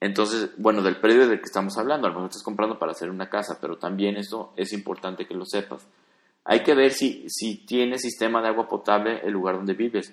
Entonces, 0.00 0.50
bueno, 0.58 0.82
del 0.82 0.98
predio 0.98 1.28
del 1.28 1.38
que 1.38 1.44
estamos 1.44 1.78
hablando, 1.78 2.08
a 2.08 2.10
lo 2.10 2.16
mejor 2.16 2.30
estás 2.30 2.42
comprando 2.42 2.76
para 2.76 2.90
hacer 2.90 3.10
una 3.10 3.30
casa, 3.30 3.58
pero 3.60 3.78
también 3.78 4.16
eso 4.16 4.52
es 4.56 4.72
importante 4.72 5.28
que 5.28 5.34
lo 5.34 5.44
sepas. 5.46 5.86
Hay 6.44 6.64
que 6.64 6.74
ver 6.74 6.90
si, 6.90 7.24
si 7.28 7.64
tiene 7.64 8.00
sistema 8.00 8.42
de 8.42 8.48
agua 8.48 8.68
potable 8.68 9.20
el 9.22 9.32
lugar 9.32 9.58
donde 9.58 9.74
vives. 9.74 10.12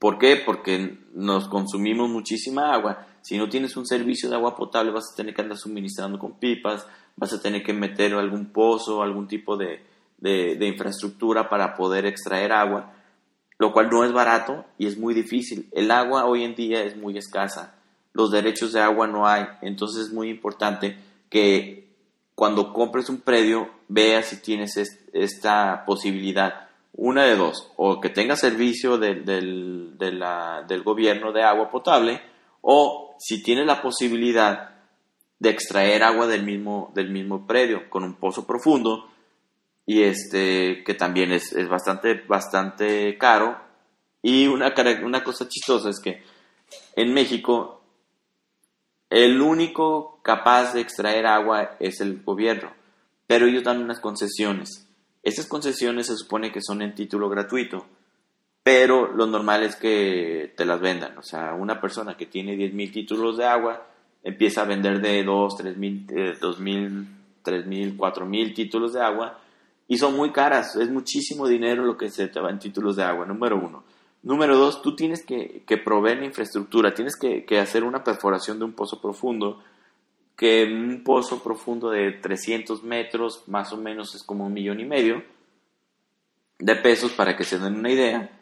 ¿Por 0.00 0.18
qué? 0.18 0.42
Porque 0.44 1.04
nos 1.12 1.46
consumimos 1.46 2.10
muchísima 2.10 2.74
agua. 2.74 3.06
Si 3.22 3.38
no 3.38 3.48
tienes 3.48 3.76
un 3.76 3.86
servicio 3.86 4.28
de 4.28 4.34
agua 4.34 4.56
potable, 4.56 4.90
vas 4.90 5.12
a 5.12 5.16
tener 5.16 5.32
que 5.32 5.42
andar 5.42 5.56
suministrando 5.56 6.18
con 6.18 6.32
pipas, 6.32 6.84
vas 7.14 7.32
a 7.32 7.40
tener 7.40 7.62
que 7.62 7.72
meter 7.72 8.12
algún 8.14 8.46
pozo, 8.46 9.04
algún 9.04 9.28
tipo 9.28 9.56
de, 9.56 9.93
de, 10.24 10.66
infraestructura 10.66 11.48
para 11.48 11.74
poder 11.74 12.06
extraer 12.06 12.52
agua, 12.52 12.92
lo 13.58 13.72
cual 13.72 13.90
no 13.90 14.04
es 14.04 14.12
barato 14.12 14.64
y 14.78 14.86
es 14.86 14.96
muy 14.98 15.12
difícil. 15.12 15.68
El 15.72 15.90
agua 15.90 16.24
hoy 16.24 16.44
en 16.44 16.54
día 16.54 16.82
es 16.82 16.96
muy 16.96 17.18
escasa, 17.18 17.74
los 18.12 18.30
derechos 18.30 18.72
de 18.72 18.80
agua 18.80 19.06
no 19.06 19.26
hay, 19.26 19.44
entonces 19.60 20.06
es 20.06 20.12
muy 20.12 20.30
importante 20.30 20.96
que 21.28 21.88
cuando 22.34 22.72
compres 22.72 23.08
un 23.10 23.20
predio 23.20 23.68
veas 23.88 24.26
si 24.26 24.40
tienes 24.40 24.76
esta 25.12 25.84
posibilidad. 25.84 26.68
Una 26.96 27.24
de 27.24 27.36
dos, 27.36 27.72
o 27.76 28.00
que 28.00 28.08
tenga 28.08 28.36
servicio 28.36 28.98
del, 28.98 29.24
del 29.26 30.82
gobierno 30.84 31.32
de 31.32 31.42
agua 31.42 31.68
potable, 31.70 32.22
o 32.60 33.16
si 33.18 33.42
tienes 33.42 33.66
la 33.66 33.82
posibilidad 33.82 34.70
de 35.40 35.50
extraer 35.50 36.04
agua 36.04 36.28
del 36.28 36.44
mismo, 36.44 36.92
del 36.94 37.10
mismo 37.10 37.46
predio 37.46 37.90
con 37.90 38.04
un 38.04 38.14
pozo 38.14 38.46
profundo, 38.46 39.08
y 39.86 40.02
este 40.02 40.82
que 40.84 40.94
también 40.94 41.32
es, 41.32 41.52
es 41.52 41.68
bastante, 41.68 42.22
bastante 42.26 43.16
caro. 43.18 43.58
Y 44.22 44.46
una, 44.46 44.72
una 45.02 45.22
cosa 45.22 45.48
chistosa 45.48 45.90
es 45.90 46.00
que 46.00 46.22
en 46.96 47.12
México 47.12 47.82
el 49.10 49.40
único 49.40 50.20
capaz 50.22 50.72
de 50.72 50.80
extraer 50.80 51.26
agua 51.26 51.76
es 51.78 52.00
el 52.00 52.22
gobierno, 52.22 52.72
pero 53.26 53.46
ellos 53.46 53.62
dan 53.62 53.82
unas 53.82 54.00
concesiones. 54.00 54.88
Esas 55.22 55.46
concesiones 55.46 56.06
se 56.06 56.16
supone 56.16 56.50
que 56.50 56.60
son 56.62 56.82
en 56.82 56.94
título 56.94 57.28
gratuito, 57.28 57.86
pero 58.62 59.12
lo 59.12 59.26
normal 59.26 59.62
es 59.62 59.76
que 59.76 60.52
te 60.56 60.64
las 60.64 60.80
vendan. 60.80 61.16
O 61.18 61.22
sea, 61.22 61.54
una 61.54 61.80
persona 61.80 62.16
que 62.16 62.26
tiene 62.26 62.56
10.000 62.56 62.92
títulos 62.92 63.36
de 63.36 63.44
agua 63.44 63.86
empieza 64.22 64.62
a 64.62 64.66
vender 64.66 65.00
de 65.00 65.22
2, 65.22 65.54
3.000, 65.58 66.10
eh, 66.10 66.38
2.000, 66.40 67.06
3.000, 67.44 67.96
4.000 67.96 68.54
títulos 68.54 68.94
de 68.94 69.02
agua 69.02 69.43
y 69.86 69.98
son 69.98 70.16
muy 70.16 70.32
caras, 70.32 70.76
es 70.76 70.90
muchísimo 70.90 71.46
dinero 71.46 71.84
lo 71.84 71.96
que 71.96 72.10
se 72.10 72.28
te 72.28 72.40
va 72.40 72.50
en 72.50 72.58
títulos 72.58 72.96
de 72.96 73.04
agua, 73.04 73.26
número 73.26 73.56
uno. 73.56 73.84
Número 74.22 74.56
dos, 74.56 74.80
tú 74.80 74.96
tienes 74.96 75.24
que, 75.24 75.62
proveer 75.84 76.18
la 76.18 76.24
infraestructura, 76.24 76.94
tienes 76.94 77.14
que, 77.16 77.58
hacer 77.58 77.84
una 77.84 78.02
perforación 78.02 78.58
de 78.58 78.64
un 78.64 78.72
pozo 78.72 79.00
profundo, 79.00 79.62
que 80.36 80.64
un 80.64 81.04
pozo 81.04 81.42
profundo 81.42 81.90
de 81.90 82.12
300 82.12 82.82
metros 82.82 83.44
más 83.46 83.72
o 83.72 83.76
menos 83.76 84.14
es 84.14 84.22
como 84.22 84.46
un 84.46 84.52
millón 84.52 84.80
y 84.80 84.84
medio 84.84 85.22
de 86.58 86.74
pesos 86.76 87.12
para 87.12 87.36
que 87.36 87.44
se 87.44 87.58
den 87.58 87.76
una 87.76 87.90
idea. 87.90 88.40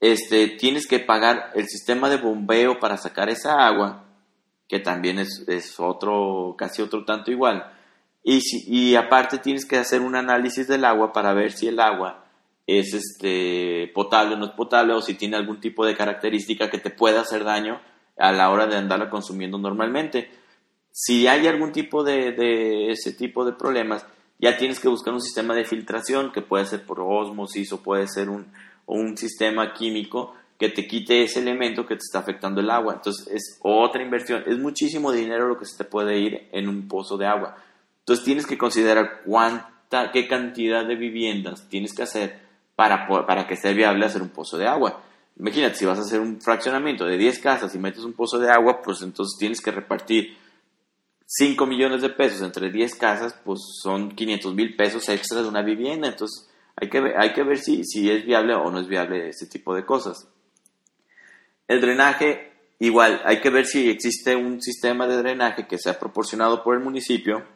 Este, 0.00 0.46
tienes 0.48 0.86
que 0.86 1.00
pagar 1.00 1.50
el 1.54 1.66
sistema 1.66 2.08
de 2.08 2.18
bombeo 2.18 2.78
para 2.78 2.96
sacar 2.96 3.28
esa 3.28 3.66
agua, 3.66 4.04
que 4.68 4.78
también 4.78 5.18
es, 5.18 5.44
es 5.48 5.80
otro, 5.80 6.54
casi 6.56 6.80
otro 6.80 7.04
tanto 7.04 7.32
igual 7.32 7.72
y, 8.24 8.40
y 8.66 8.96
aparte 8.96 9.38
tienes 9.38 9.66
que 9.66 9.76
hacer 9.76 10.00
un 10.00 10.16
análisis 10.16 10.66
del 10.66 10.84
agua 10.84 11.12
para 11.12 11.34
ver 11.34 11.52
si 11.52 11.68
el 11.68 11.78
agua 11.78 12.24
es 12.66 12.94
este, 12.94 13.90
potable 13.94 14.34
o 14.34 14.38
no 14.38 14.46
es 14.46 14.52
potable 14.52 14.94
o 14.94 15.02
si 15.02 15.14
tiene 15.14 15.36
algún 15.36 15.60
tipo 15.60 15.84
de 15.84 15.94
característica 15.94 16.70
que 16.70 16.78
te 16.78 16.90
pueda 16.90 17.20
hacer 17.20 17.44
daño 17.44 17.80
a 18.16 18.32
la 18.32 18.50
hora 18.50 18.66
de 18.66 18.76
andarla 18.76 19.10
consumiendo 19.10 19.58
normalmente. 19.58 20.30
Si 20.90 21.26
hay 21.26 21.46
algún 21.46 21.72
tipo 21.72 22.02
de, 22.02 22.32
de 22.32 22.90
ese 22.90 23.12
tipo 23.12 23.44
de 23.44 23.52
problemas, 23.52 24.06
ya 24.38 24.56
tienes 24.56 24.80
que 24.80 24.88
buscar 24.88 25.12
un 25.12 25.20
sistema 25.20 25.54
de 25.54 25.64
filtración 25.64 26.32
que 26.32 26.40
puede 26.40 26.64
ser 26.64 26.86
por 26.86 27.00
osmosis 27.00 27.72
o 27.72 27.82
puede 27.82 28.08
ser 28.08 28.30
un, 28.30 28.46
un 28.86 29.16
sistema 29.16 29.74
químico 29.74 30.34
que 30.58 30.68
te 30.68 30.86
quite 30.86 31.24
ese 31.24 31.40
elemento 31.40 31.84
que 31.84 31.96
te 31.96 32.02
está 32.04 32.20
afectando 32.20 32.60
el 32.60 32.70
agua. 32.70 32.94
Entonces 32.94 33.26
es 33.28 33.58
otra 33.62 34.02
inversión. 34.02 34.44
Es 34.46 34.58
muchísimo 34.58 35.12
dinero 35.12 35.48
lo 35.48 35.58
que 35.58 35.66
se 35.66 35.76
te 35.76 35.84
puede 35.84 36.18
ir 36.18 36.48
en 36.52 36.68
un 36.68 36.88
pozo 36.88 37.16
de 37.18 37.26
agua. 37.26 37.56
Entonces 38.04 38.22
tienes 38.22 38.46
que 38.46 38.58
considerar 38.58 39.22
cuánta, 39.24 40.12
qué 40.12 40.28
cantidad 40.28 40.86
de 40.86 40.94
viviendas 40.94 41.66
tienes 41.70 41.94
que 41.94 42.02
hacer 42.02 42.38
para, 42.76 43.08
para 43.08 43.46
que 43.46 43.56
sea 43.56 43.72
viable 43.72 44.04
hacer 44.04 44.20
un 44.20 44.28
pozo 44.28 44.58
de 44.58 44.66
agua. 44.66 45.02
Imagínate, 45.38 45.76
si 45.76 45.86
vas 45.86 45.98
a 45.98 46.02
hacer 46.02 46.20
un 46.20 46.38
fraccionamiento 46.38 47.06
de 47.06 47.16
10 47.16 47.38
casas 47.38 47.74
y 47.74 47.78
metes 47.78 48.04
un 48.04 48.12
pozo 48.12 48.38
de 48.38 48.50
agua, 48.50 48.82
pues 48.82 49.00
entonces 49.00 49.38
tienes 49.38 49.62
que 49.62 49.70
repartir 49.70 50.36
5 51.24 51.64
millones 51.64 52.02
de 52.02 52.10
pesos 52.10 52.42
entre 52.42 52.70
10 52.70 52.94
casas, 52.96 53.34
pues 53.42 53.60
son 53.82 54.10
500 54.10 54.54
mil 54.54 54.76
pesos 54.76 55.08
extra 55.08 55.40
de 55.40 55.48
una 55.48 55.62
vivienda. 55.62 56.08
Entonces 56.08 56.46
hay 56.76 56.90
que 56.90 57.00
ver, 57.00 57.14
hay 57.18 57.32
que 57.32 57.42
ver 57.42 57.56
si, 57.56 57.84
si 57.84 58.10
es 58.10 58.26
viable 58.26 58.54
o 58.54 58.70
no 58.70 58.80
es 58.80 58.86
viable 58.86 59.30
ese 59.30 59.46
tipo 59.46 59.74
de 59.74 59.86
cosas. 59.86 60.28
El 61.68 61.80
drenaje, 61.80 62.52
igual, 62.80 63.22
hay 63.24 63.40
que 63.40 63.48
ver 63.48 63.64
si 63.64 63.88
existe 63.88 64.36
un 64.36 64.60
sistema 64.60 65.06
de 65.06 65.16
drenaje 65.16 65.66
que 65.66 65.78
sea 65.78 65.98
proporcionado 65.98 66.62
por 66.62 66.76
el 66.76 66.84
municipio 66.84 67.53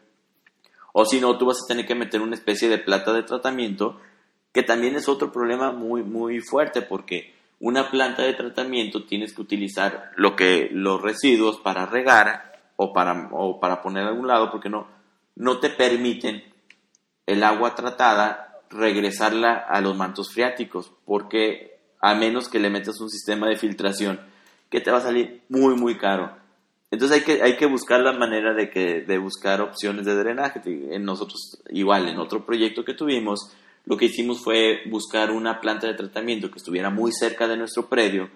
o 0.92 1.04
si 1.04 1.20
no, 1.20 1.36
tú 1.38 1.46
vas 1.46 1.62
a 1.62 1.66
tener 1.66 1.86
que 1.86 1.94
meter 1.94 2.20
una 2.20 2.34
especie 2.34 2.68
de 2.68 2.78
planta 2.78 3.12
de 3.12 3.22
tratamiento, 3.22 4.00
que 4.52 4.62
también 4.62 4.96
es 4.96 5.08
otro 5.08 5.30
problema 5.30 5.72
muy, 5.72 6.02
muy 6.02 6.40
fuerte, 6.40 6.82
porque 6.82 7.34
una 7.60 7.90
planta 7.90 8.22
de 8.22 8.34
tratamiento 8.34 9.04
tienes 9.04 9.34
que 9.34 9.42
utilizar 9.42 10.12
lo 10.16 10.36
que, 10.36 10.68
los 10.72 11.00
residuos 11.00 11.58
para 11.58 11.86
regar 11.86 12.52
o 12.76 12.92
para, 12.92 13.28
o 13.32 13.60
para 13.60 13.82
poner 13.82 14.04
a 14.04 14.08
algún 14.08 14.28
lado, 14.28 14.50
porque 14.50 14.68
no, 14.68 14.86
no 15.36 15.58
te 15.58 15.70
permiten 15.70 16.42
el 17.26 17.42
agua 17.42 17.74
tratada 17.74 18.60
regresarla 18.70 19.54
a 19.54 19.80
los 19.80 19.96
mantos 19.96 20.32
freáticos, 20.32 20.92
porque 21.04 21.78
a 22.00 22.14
menos 22.14 22.48
que 22.48 22.58
le 22.58 22.70
metas 22.70 23.00
un 23.00 23.10
sistema 23.10 23.48
de 23.48 23.56
filtración 23.56 24.20
que 24.70 24.80
te 24.80 24.90
va 24.90 24.98
a 24.98 25.02
salir 25.02 25.42
muy, 25.48 25.74
muy 25.74 25.96
caro. 25.96 26.37
Entonces 26.90 27.18
hay 27.18 27.24
que, 27.24 27.42
hay 27.42 27.56
que 27.56 27.66
buscar 27.66 28.00
la 28.00 28.12
manera 28.12 28.54
de, 28.54 28.70
que, 28.70 29.02
de 29.02 29.18
buscar 29.18 29.60
opciones 29.60 30.06
de 30.06 30.14
drenaje. 30.14 30.60
En 30.64 31.04
nosotros, 31.04 31.60
igual, 31.70 32.08
en 32.08 32.18
otro 32.18 32.46
proyecto 32.46 32.84
que 32.84 32.94
tuvimos, 32.94 33.52
lo 33.84 33.96
que 33.96 34.06
hicimos 34.06 34.42
fue 34.42 34.82
buscar 34.86 35.30
una 35.30 35.60
planta 35.60 35.86
de 35.86 35.94
tratamiento 35.94 36.50
que 36.50 36.58
estuviera 36.58 36.90
muy 36.90 37.12
cerca 37.12 37.46
de 37.46 37.56
nuestro 37.56 37.88
predio, 37.88 38.30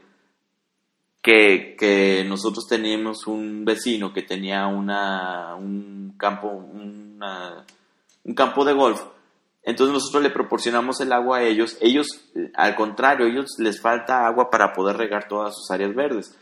que, 1.22 1.76
que 1.78 2.24
nosotros 2.26 2.66
teníamos 2.66 3.26
un 3.26 3.64
vecino 3.64 4.12
que 4.12 4.22
tenía 4.22 4.66
una, 4.66 5.54
un, 5.54 6.14
campo, 6.18 6.48
una, 6.48 7.64
un 8.24 8.34
campo 8.34 8.64
de 8.64 8.72
golf. 8.74 9.02
Entonces 9.62 9.94
nosotros 9.94 10.22
le 10.22 10.30
proporcionamos 10.30 11.00
el 11.00 11.12
agua 11.12 11.38
a 11.38 11.42
ellos. 11.42 11.78
Ellos, 11.80 12.06
al 12.54 12.74
contrario, 12.74 13.26
ellos 13.26 13.54
les 13.58 13.80
falta 13.80 14.26
agua 14.26 14.50
para 14.50 14.72
poder 14.72 14.96
regar 14.96 15.28
todas 15.28 15.54
sus 15.54 15.70
áreas 15.70 15.94
verdes. 15.94 16.36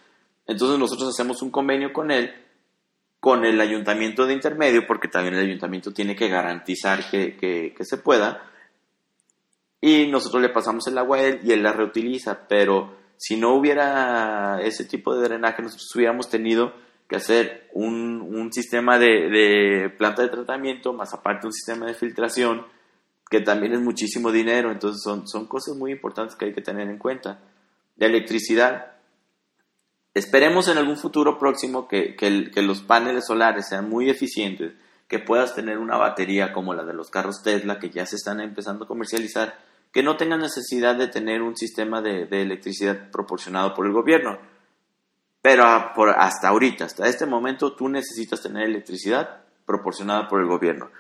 Entonces 0.47 0.79
nosotros 0.79 1.09
hacemos 1.11 1.43
un 1.43 1.51
convenio 1.51 1.93
con 1.93 2.11
él, 2.11 2.33
con 3.21 3.45
el 3.45 3.61
ayuntamiento 3.61 4.27
de 4.27 4.35
intermedio, 4.35 4.87
porque 4.87 5.09
también 5.09 5.35
el 5.35 5.47
ayuntamiento 5.47 5.93
tiene 5.93 6.17
que 6.17 6.29
garantizar 6.29 7.09
que, 7.11 7.75
se 7.81 7.97
pueda. 7.99 8.43
y 9.81 10.07
nosotros 10.09 10.43
le 10.43 10.49
pasamos 10.49 10.87
el 10.87 10.99
agua 10.99 11.19
a 11.19 11.23
él 11.23 11.41
y 11.45 11.53
él 11.53 11.63
la 11.63 11.73
reutiliza, 11.73 12.47
pero 12.49 12.97
si 13.17 13.37
no 13.37 13.55
hubiera 13.55 14.61
ese 14.63 14.85
tipo 14.87 15.15
de 15.15 15.23
drenaje, 15.23 15.63
nosotros 15.63 15.95
hubiéramos 15.95 16.31
tenido 16.31 16.73
que 17.07 17.17
hacer 17.17 17.69
un, 17.75 18.23
un 18.23 18.53
sistema 18.53 18.99
de, 18.99 19.29
de, 19.29 19.91
planta 19.91 20.23
de 20.23 20.29
tratamiento, 20.29 20.93
más 20.93 21.13
aparte 21.13 21.47
un 21.47 21.53
sistema 21.53 21.87
de 21.87 21.95
filtración, 21.95 22.65
que 23.29 23.41
también 23.41 23.75
es 23.75 23.81
muchísimo 23.81 24.33
dinero, 24.33 24.71
entonces 24.73 25.03
son, 25.03 25.29
son 25.29 25.47
cosas 25.47 25.77
muy 25.77 25.93
importantes 25.93 26.35
que 26.35 26.47
hay 26.47 26.55
que 26.55 26.63
tener 26.63 26.89
en 26.89 26.99
cuenta. 26.99 27.41
De 27.97 28.07
electricidad, 28.07 28.93
esperemos 30.15 30.69
en 30.69 30.79
algún 30.79 30.97
futuro 30.97 31.39
próximo 31.39 31.89
que, 31.89 32.17
los 32.57 32.83
paneles 32.83 33.27
solares 33.27 33.69
sean 33.69 33.89
muy 33.89 34.11
eficientes, 34.11 34.73
que 35.09 35.19
puedas 35.19 35.55
tener 35.55 35.79
una 35.79 35.97
batería 35.97 36.53
como 36.53 36.75
la 36.75 36.85
de 36.85 36.95
los 36.95 37.11
carros 37.11 37.43
Tesla 37.43 37.79
que 37.79 37.91
ya 37.91 38.07
se 38.07 38.17
están 38.17 38.41
empezando 38.41 38.85
a 38.85 38.89
comercializar, 38.89 39.59
que 39.93 40.03
no 40.03 40.17
tengan 40.17 40.41
necesidad 40.41 40.95
de 40.95 41.09
tener 41.09 41.43
un 41.43 41.57
sistema 41.57 42.01
de, 42.01 42.29
electricidad 42.31 43.11
proporcionado 43.11 43.75
por 43.75 43.87
el 43.87 43.93
gobierno. 43.93 44.39
Pero 45.43 45.65
por, 45.95 46.11
hasta 46.11 46.49
ahorita, 46.49 46.85
hasta 46.85 47.09
este 47.09 47.27
momento, 47.27 47.73
tú 47.73 47.89
necesitas 47.89 48.43
tener 48.43 48.65
electricidad 48.65 49.41
proporcionada 49.65 50.29
por 50.29 50.41
el 50.41 50.47
gobierno. 50.47 50.91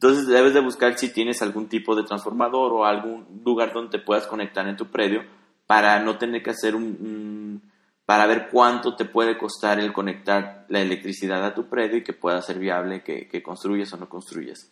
Entonces 0.00 0.26
debes 0.26 0.54
de 0.54 0.60
buscar 0.60 0.96
si 0.96 1.12
tienes 1.12 1.42
algún 1.42 1.68
tipo 1.68 1.94
de 1.94 2.04
transformador 2.04 2.72
o 2.72 2.86
algún 2.86 3.42
lugar 3.44 3.74
donde 3.74 3.98
te 3.98 4.04
puedas 4.04 4.26
conectar 4.26 4.66
en 4.66 4.76
tu 4.76 4.86
predio 4.86 5.24
para 5.66 6.00
no 6.00 6.16
tener 6.16 6.42
que 6.42 6.50
hacer 6.50 6.74
un, 6.74 7.60
para 8.10 8.26
ver 8.26 8.48
cuánto 8.50 8.96
te 8.96 9.04
puede 9.04 9.38
costar 9.38 9.78
el 9.78 9.92
conectar 9.92 10.66
la 10.68 10.80
electricidad 10.80 11.44
a 11.44 11.54
tu 11.54 11.68
predio 11.68 11.98
y 11.98 12.02
que 12.02 12.12
pueda 12.12 12.42
ser 12.42 12.58
viable 12.58 13.04
que, 13.04 13.28
que 13.28 13.40
construyas 13.40 13.92
o 13.92 13.98
no 13.98 14.08
construyas. 14.08 14.68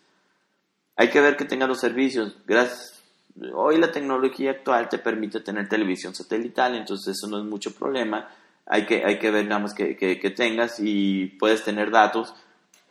Hay 0.96 1.08
que 1.08 1.20
ver 1.20 1.36
que 1.36 1.44
tenga 1.44 1.68
los 1.68 1.78
servicios. 1.78 2.36
Gracias, 2.44 3.00
hoy 3.54 3.78
la 3.78 3.92
tecnología 3.92 4.50
actual 4.50 4.88
te 4.88 4.98
permite 4.98 5.38
tener 5.38 5.68
televisión 5.68 6.16
satelital, 6.16 6.74
entonces 6.74 7.16
eso 7.16 7.28
no 7.28 7.38
es 7.38 7.44
mucho 7.44 7.72
problema. 7.72 8.28
Hay 8.66 8.84
que, 8.86 9.04
hay 9.04 9.20
que 9.20 9.30
ver 9.30 9.46
nada 9.46 9.60
más 9.60 9.72
que, 9.72 9.96
que, 9.96 10.30
tengas 10.30 10.80
y 10.80 11.26
puedes 11.38 11.62
tener 11.62 11.92
datos. 11.92 12.34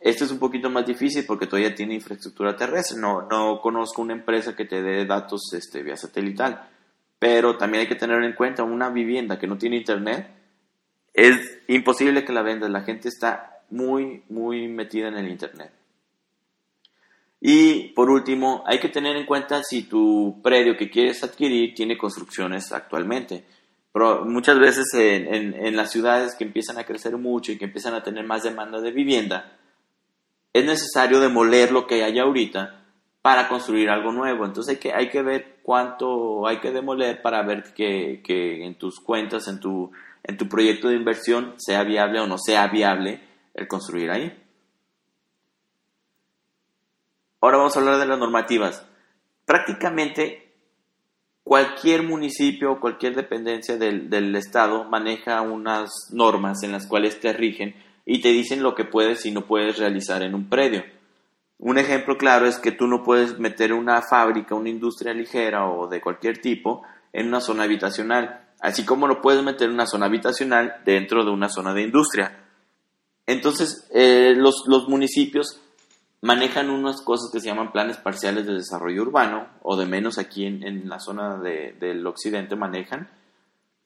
Esto 0.00 0.24
es 0.24 0.30
un 0.30 0.38
poquito 0.38 0.70
más 0.70 0.86
difícil 0.86 1.26
porque 1.26 1.46
todavía 1.46 1.74
tiene 1.74 1.92
infraestructura 1.92 2.56
terrestre. 2.56 2.98
No, 2.98 3.20
no 3.20 3.60
conozco 3.60 4.00
una 4.00 4.14
empresa 4.14 4.56
que 4.56 4.64
te 4.64 4.80
dé 4.80 5.04
datos 5.04 5.42
este, 5.52 5.82
vía 5.82 5.98
satelital. 5.98 6.70
Pero 7.18 7.58
también 7.58 7.82
hay 7.82 7.88
que 7.88 7.96
tener 7.96 8.22
en 8.22 8.32
cuenta 8.32 8.62
una 8.62 8.88
vivienda 8.88 9.38
que 9.38 9.46
no 9.46 9.58
tiene 9.58 9.76
internet. 9.76 10.37
Es 11.18 11.58
imposible 11.66 12.24
que 12.24 12.32
la 12.32 12.42
vendas. 12.42 12.70
La 12.70 12.82
gente 12.82 13.08
está 13.08 13.64
muy, 13.70 14.22
muy 14.28 14.68
metida 14.68 15.08
en 15.08 15.16
el 15.16 15.28
internet. 15.28 15.72
Y 17.40 17.88
por 17.88 18.08
último, 18.08 18.62
hay 18.64 18.78
que 18.78 18.88
tener 18.88 19.16
en 19.16 19.26
cuenta 19.26 19.64
si 19.64 19.82
tu 19.82 20.40
predio 20.44 20.76
que 20.76 20.88
quieres 20.88 21.24
adquirir 21.24 21.74
tiene 21.74 21.98
construcciones 21.98 22.70
actualmente. 22.70 23.44
Pero 23.92 24.24
muchas 24.26 24.60
veces 24.60 24.86
en, 24.94 25.54
en, 25.54 25.76
las 25.76 25.90
ciudades 25.90 26.36
que 26.36 26.44
empiezan 26.44 26.78
a 26.78 26.84
crecer 26.84 27.16
mucho 27.16 27.50
y 27.50 27.58
que 27.58 27.64
empiezan 27.64 27.94
a 27.94 28.02
tener 28.04 28.24
más 28.24 28.44
demanda 28.44 28.80
de 28.80 28.92
vivienda, 28.92 29.58
es 30.52 30.64
necesario 30.64 31.18
demoler 31.18 31.72
lo 31.72 31.88
que 31.88 32.04
hay 32.04 32.20
ahorita 32.20 32.84
para 33.22 33.48
construir 33.48 33.90
algo 33.90 34.12
nuevo. 34.12 34.44
Entonces 34.44 34.76
hay 34.76 34.80
que, 34.80 34.92
hay 34.92 35.08
que 35.08 35.22
ver 35.22 35.56
cuánto 35.64 36.46
hay 36.46 36.58
que 36.58 36.70
demoler 36.70 37.20
para 37.22 37.42
ver 37.42 37.74
que, 37.74 38.22
que 38.22 38.64
en 38.64 38.76
tus 38.76 39.00
cuentas, 39.00 39.48
en 39.48 39.58
tu, 39.58 39.90
en 40.28 40.36
tu 40.36 40.48
proyecto 40.48 40.88
de 40.88 40.96
inversión, 40.96 41.54
sea 41.56 41.82
viable 41.82 42.20
o 42.20 42.26
no 42.26 42.36
sea 42.38 42.68
viable 42.68 43.20
el 43.54 43.66
construir 43.66 44.10
ahí. 44.10 44.32
Ahora 47.40 47.56
vamos 47.56 47.74
a 47.74 47.80
hablar 47.80 47.98
de 47.98 48.06
las 48.06 48.18
normativas. 48.18 48.86
Prácticamente 49.46 50.52
cualquier 51.42 52.02
municipio 52.02 52.72
o 52.72 52.80
cualquier 52.80 53.16
dependencia 53.16 53.78
del, 53.78 54.36
Estado 54.36 54.84
maneja 54.84 55.40
unas 55.40 55.90
normas 56.12 56.62
en 56.62 56.72
las 56.72 56.86
cuales 56.86 57.18
te 57.20 57.32
rigen 57.32 57.74
y 58.04 58.20
te 58.20 58.28
dicen 58.28 58.62
lo 58.62 58.74
que 58.74 58.84
puedes 58.84 59.24
y 59.24 59.30
no 59.30 59.46
puedes 59.46 59.78
realizar 59.78 60.22
en 60.22 60.34
un 60.34 60.50
predio. 60.50 60.84
Un 61.58 61.78
ejemplo 61.78 62.18
claro 62.18 62.46
es 62.46 62.58
que 62.58 62.72
tú 62.72 62.86
no 62.86 63.02
puedes 63.02 63.38
meter 63.38 63.72
una 63.72 64.02
fábrica, 64.02 64.54
una 64.54 64.68
industria 64.68 65.14
ligera 65.14 65.66
o 65.66 65.88
de 65.88 66.02
cualquier 66.02 66.38
tipo 66.38 66.82
en 67.14 67.28
una 67.28 67.40
zona 67.40 67.62
habitacional, 67.62 68.47
así 68.60 68.84
como 68.84 69.06
no 69.06 69.20
puedes 69.20 69.42
meter 69.42 69.70
una 69.70 69.86
zona 69.86 70.06
habitacional 70.06 70.80
dentro 70.84 71.24
de 71.24 71.30
una 71.30 71.48
zona 71.48 71.74
de 71.74 71.82
industria. 71.82 72.44
Entonces, 73.26 73.88
eh, 73.92 74.34
los, 74.36 74.64
los 74.66 74.88
municipios 74.88 75.60
manejan 76.20 76.70
unas 76.70 77.02
cosas 77.02 77.30
que 77.32 77.40
se 77.40 77.46
llaman 77.46 77.72
planes 77.72 77.96
parciales 77.98 78.46
de 78.46 78.54
desarrollo 78.54 79.02
urbano, 79.02 79.48
o 79.62 79.76
de 79.76 79.86
menos 79.86 80.18
aquí 80.18 80.46
en, 80.46 80.88
la 80.88 80.98
zona 80.98 81.38
del 81.38 82.06
occidente 82.06 82.56
manejan, 82.56 83.08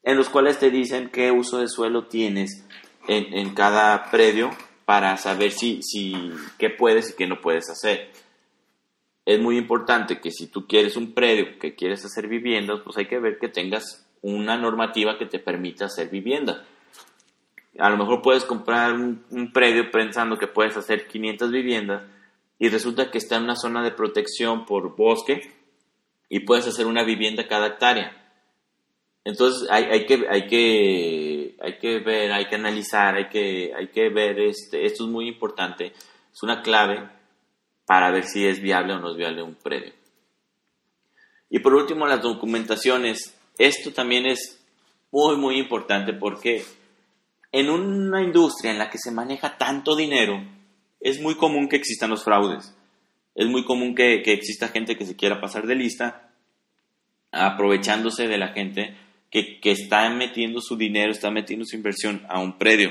en 0.03 0.17
los 0.17 0.29
cuales 0.29 0.59
te 0.59 0.71
dicen 0.71 1.11
qué 1.11 1.31
uso 1.31 1.59
de 1.59 1.69
suelo 1.69 2.07
tienes 2.07 2.65
en, 3.07 3.55
cada 3.55 4.11
predio 4.11 4.51
para 4.85 5.17
saber 5.17 5.53
si, 5.53 5.83
si 5.83 6.15
qué 6.59 6.71
puedes 6.71 7.11
y 7.11 7.15
qué 7.15 7.27
no 7.27 7.41
puedes 7.41 7.69
hacer. 7.69 8.11
Es 9.25 9.41
muy 9.41 9.57
importante 9.57 10.21
que 10.21 10.31
si 10.31 10.49
tú 10.49 10.67
quieres 10.67 10.97
un 10.97 11.13
predio 11.13 11.59
que 11.61 11.75
quieres 11.75 12.05
hacer 12.05 12.27
viviendas, 12.27 12.81
pues 12.83 12.97
hay 12.97 13.07
que 13.07 13.21
ver 13.21 13.39
que 13.39 13.49
tengas 13.49 14.05
una 14.23 14.57
normativa 14.57 15.19
que 15.19 15.27
te 15.27 15.39
permita 15.39 15.85
hacer 15.85 16.09
vivienda. 16.09 16.65
A 17.79 17.91
lo 17.91 17.97
mejor 17.97 18.23
puedes 18.23 18.45
comprar 18.45 18.95
un, 18.95 19.25
un 19.31 19.53
predio 19.53 19.91
pensando 19.91 20.39
que 20.39 20.47
puedes 20.47 20.77
hacer 20.77 21.07
500 21.07 21.51
viviendas, 21.51 22.03
y 22.63 22.69
resulta 22.69 23.11
que 23.11 23.19
está 23.19 23.39
en 23.39 23.43
una 23.43 23.57
zona 23.57 23.83
de 23.83 23.91
protección 23.91 24.65
por 24.67 24.95
bosque 24.95 25.51
y 26.29 26.41
puedes 26.41 26.65
hacer 26.69 26.87
una 26.87 27.03
vivienda 27.03 27.49
cada 27.49 27.67
hectárea. 27.67 28.17
Entonces 29.25 29.69
hay, 29.69 29.85
hay, 29.87 30.07
que, 30.07 30.27
hay, 30.31 30.47
que, 30.47 31.57
hay 31.61 31.79
que 31.79 31.99
ver, 31.99 32.31
hay 32.31 32.47
que 32.47 32.55
analizar, 32.55 33.17
hay 33.17 33.29
que, 33.29 33.73
hay 33.77 33.89
que 33.89 34.11
ver, 34.11 34.39
este, 34.39 34.87
esto 34.87 35.03
es 35.03 35.11
muy 35.11 35.27
importante, 35.27 35.87
es 35.87 36.43
una 36.45 36.63
clave 36.63 37.09
para 37.85 38.13
ver 38.13 38.23
si 38.23 38.47
es 38.47 38.63
viable 38.63 38.95
o 38.95 39.01
no 39.01 39.11
es 39.11 39.17
viable 39.17 39.43
un 39.43 39.57
predio. 39.57 39.93
Y 41.51 41.59
por 41.59 41.75
último, 41.75 42.07
las 42.07 42.23
documentaciones. 42.23 43.37
Esto 43.59 43.93
también 43.93 44.27
es 44.27 44.59
muy, 45.11 45.37
muy 45.37 45.59
importante 45.59 46.13
porque 46.13 46.65
en 47.53 47.69
una 47.69 48.23
industria 48.23 48.73
en 48.73 48.79
la 48.79 48.89
que 48.91 48.99
se 48.99 49.11
maneja 49.11 49.59
tanto 49.59 49.95
dinero, 49.95 50.43
es 51.01 51.21
muy 51.21 51.35
común 51.35 51.69
que 51.69 51.77
existan 51.77 52.11
los 52.11 52.25
fraudes. 52.25 52.75
Es 53.35 53.47
muy 53.47 53.65
común 53.65 53.95
que, 53.95 54.23
exista 54.25 54.69
gente 54.69 54.97
que 54.97 55.05
se 55.05 55.17
quiera 55.17 55.41
pasar 55.41 55.67
de 55.67 55.75
lista, 55.75 56.31
aprovechándose 57.31 58.29
de 58.29 58.39
la 58.39 58.49
gente 58.49 58.97
que, 59.31 59.59
está 59.65 60.09
metiendo 60.11 60.61
su 60.61 60.77
dinero, 60.77 61.13
está 61.13 61.31
metiendo 61.31 61.65
su 61.67 61.77
inversión 61.77 62.25
a 62.29 62.41
un 62.41 62.59
predio. 62.59 62.91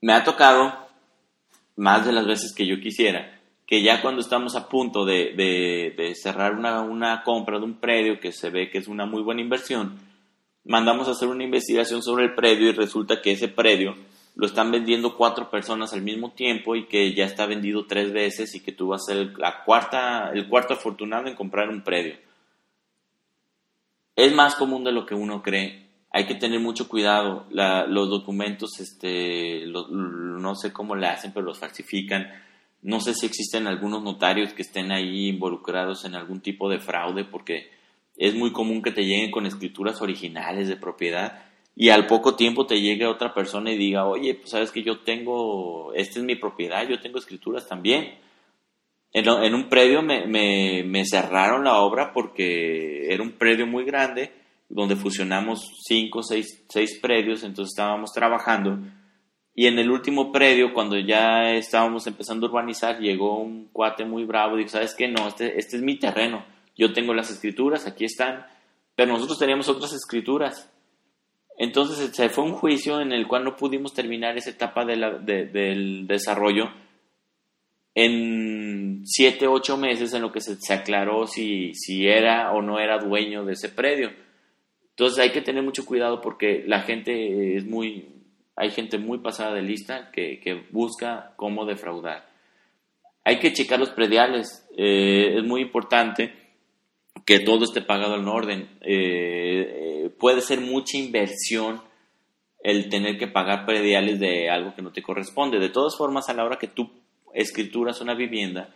Me 0.00 0.12
ha 0.12 0.24
tocado, 0.24 0.88
más 1.76 2.04
de 2.04 2.12
las 2.12 2.26
veces 2.26 2.52
que 2.54 2.66
yo 2.66 2.80
quisiera, 2.80 3.40
que 3.72 3.80
ya 3.80 4.02
cuando 4.02 4.20
estamos 4.20 4.54
a 4.54 4.68
punto 4.68 5.06
de, 5.06 6.12
cerrar 6.14 6.56
una, 6.56 6.82
una, 6.82 7.22
compra 7.22 7.58
de 7.58 7.64
un 7.64 7.80
predio 7.80 8.20
que 8.20 8.30
se 8.30 8.50
ve 8.50 8.68
que 8.68 8.76
es 8.76 8.86
una 8.86 9.06
muy 9.06 9.22
buena 9.22 9.40
inversión, 9.40 9.98
mandamos 10.66 11.08
a 11.08 11.12
hacer 11.12 11.28
una 11.28 11.44
investigación 11.44 12.02
sobre 12.02 12.24
el 12.24 12.34
predio 12.34 12.68
y 12.68 12.72
resulta 12.72 13.22
que 13.22 13.32
ese 13.32 13.48
predio 13.48 13.94
lo 14.34 14.44
están 14.44 14.70
vendiendo 14.70 15.16
cuatro 15.16 15.48
personas 15.48 15.94
al 15.94 16.02
mismo 16.02 16.32
tiempo 16.32 16.76
y 16.76 16.84
que 16.84 17.14
ya 17.14 17.24
está 17.24 17.46
vendido 17.46 17.86
tres 17.86 18.12
veces 18.12 18.54
y 18.54 18.60
que 18.60 18.72
tú 18.72 18.88
vas 18.88 19.08
a 19.08 19.14
ser 19.14 19.38
la 19.38 19.64
cuarta, 19.64 20.32
el 20.34 20.50
cuarto 20.50 20.74
afortunado 20.74 21.28
en 21.28 21.34
comprar 21.34 21.70
un 21.70 21.80
predio. 21.80 22.16
Es 24.14 24.34
más 24.34 24.54
común 24.54 24.84
de 24.84 24.92
lo 24.92 25.06
que 25.06 25.14
uno 25.14 25.42
cree. 25.42 25.88
Hay 26.10 26.26
que 26.26 26.34
tener 26.34 26.60
mucho 26.60 26.88
cuidado. 26.88 27.46
los 27.48 28.10
documentos, 28.10 28.78
este, 28.80 29.64
no 29.66 30.54
sé 30.56 30.74
cómo 30.74 30.94
le 30.94 31.06
hacen, 31.06 31.32
pero 31.32 31.46
los 31.46 31.58
falsifican. 31.58 32.51
No 32.82 33.00
sé 33.00 33.14
si 33.14 33.26
existen 33.26 33.66
algunos 33.66 34.02
notarios 34.02 34.52
que 34.52 34.62
estén 34.62 34.90
ahí 34.90 35.28
involucrados 35.28 36.04
en 36.04 36.14
algún 36.14 36.40
tipo 36.40 36.68
de 36.68 36.80
fraude, 36.80 37.24
porque 37.24 37.70
es 38.16 38.34
muy 38.34 38.52
común 38.52 38.82
que 38.82 38.90
te 38.90 39.04
lleguen 39.04 39.30
con 39.30 39.46
escrituras 39.46 40.02
originales 40.02 40.68
de 40.68 40.76
propiedad 40.76 41.44
y 41.74 41.88
al 41.88 42.06
poco 42.06 42.34
tiempo 42.34 42.66
te 42.66 42.80
llegue 42.80 43.06
otra 43.06 43.32
persona 43.32 43.72
y 43.72 43.78
diga, 43.78 44.06
oye, 44.06 44.34
pues 44.34 44.50
sabes 44.50 44.70
que 44.70 44.82
yo 44.82 45.00
tengo, 45.00 45.92
esta 45.94 46.18
es 46.18 46.24
mi 46.24 46.36
propiedad, 46.36 46.86
yo 46.86 47.00
tengo 47.00 47.18
escrituras 47.18 47.66
también. 47.66 48.18
En, 49.14 49.54
un 49.54 49.68
predio 49.68 50.02
me, 50.02 50.26
me, 50.26 51.04
cerraron 51.04 51.64
la 51.64 51.78
obra 51.78 52.12
porque 52.12 53.12
era 53.12 53.22
un 53.22 53.32
predio 53.32 53.66
muy 53.66 53.84
grande 53.84 54.32
donde 54.70 54.96
fusionamos 54.96 55.60
cinco, 55.86 56.22
seis, 56.22 56.64
seis 56.68 56.98
predios, 57.00 57.42
entonces 57.42 57.72
estábamos 57.72 58.10
trabajando. 58.12 58.78
Y 59.54 59.66
en 59.66 59.78
el 59.78 59.90
último 59.90 60.32
predio, 60.32 60.72
cuando 60.72 60.98
ya 60.98 61.52
estábamos 61.52 62.06
empezando 62.06 62.46
a 62.46 62.50
urbanizar, 62.50 62.98
llegó 62.98 63.38
un 63.38 63.66
cuate 63.66 64.04
muy 64.04 64.24
bravo 64.24 64.54
y 64.54 64.58
dijo, 64.58 64.70
¿sabes 64.70 64.94
qué? 64.94 65.08
No, 65.08 65.28
este, 65.28 65.58
este 65.58 65.76
es 65.76 65.82
mi 65.82 65.98
terreno. 65.98 66.44
Yo 66.76 66.92
tengo 66.92 67.12
las 67.12 67.30
escrituras, 67.30 67.86
aquí 67.86 68.06
están. 68.06 68.46
Pero 68.94 69.12
nosotros 69.12 69.38
teníamos 69.38 69.68
otras 69.68 69.92
escrituras. 69.92 70.70
Entonces 71.58 72.14
se 72.14 72.28
fue 72.30 72.44
un 72.44 72.54
juicio 72.54 73.00
en 73.00 73.12
el 73.12 73.28
cual 73.28 73.44
no 73.44 73.56
pudimos 73.56 73.92
terminar 73.92 74.36
esa 74.36 74.50
etapa 74.50 74.86
del 74.86 76.06
desarrollo 76.06 76.70
en 77.94 79.02
siete, 79.04 79.46
ocho 79.46 79.76
meses 79.76 80.14
en 80.14 80.22
lo 80.22 80.32
que 80.32 80.40
se, 80.40 80.56
se, 80.56 80.72
aclaró 80.72 81.26
si, 81.26 81.74
si 81.74 82.06
era 82.08 82.52
o 82.52 82.62
no 82.62 82.78
era 82.78 82.98
dueño 82.98 83.44
de 83.44 83.52
ese 83.52 83.68
predio. 83.68 84.10
Entonces 84.90 85.18
hay 85.18 85.30
que 85.30 85.42
tener 85.42 85.62
mucho 85.62 85.84
cuidado 85.84 86.20
porque 86.20 86.64
la 86.66 86.80
gente 86.80 87.56
es 87.56 87.66
muy, 87.66 88.08
hay 88.56 88.70
gente 88.70 88.98
muy 88.98 89.18
pasada 89.18 89.54
de 89.54 89.62
lista 89.62 90.10
que, 90.12 90.66
busca 90.70 91.34
cómo 91.36 91.64
defraudar. 91.64 92.30
Hay 93.24 93.38
que 93.38 93.52
checar 93.52 93.78
los 93.78 93.90
prediales, 93.90 94.68
eh, 94.76 95.36
es 95.38 95.44
muy 95.44 95.62
importante 95.62 96.34
que 97.24 97.40
todo 97.40 97.64
esté 97.64 97.82
pagado 97.82 98.16
en 98.16 98.28
orden. 98.28 98.68
Eh, 98.80 100.04
eh, 100.04 100.10
puede 100.18 100.40
ser 100.40 100.60
mucha 100.60 100.96
inversión 100.98 101.80
el 102.62 102.88
tener 102.88 103.18
que 103.18 103.26
pagar 103.26 103.66
prediales 103.66 104.20
de 104.20 104.50
algo 104.50 104.74
que 104.74 104.82
no 104.82 104.92
te 104.92 105.02
corresponde. 105.02 105.58
De 105.58 105.68
todas 105.68 105.96
formas, 105.96 106.28
a 106.28 106.34
la 106.34 106.44
hora 106.44 106.58
que 106.58 106.68
tú 106.68 106.90
escrituras 107.34 108.00
una 108.00 108.14
vivienda 108.14 108.74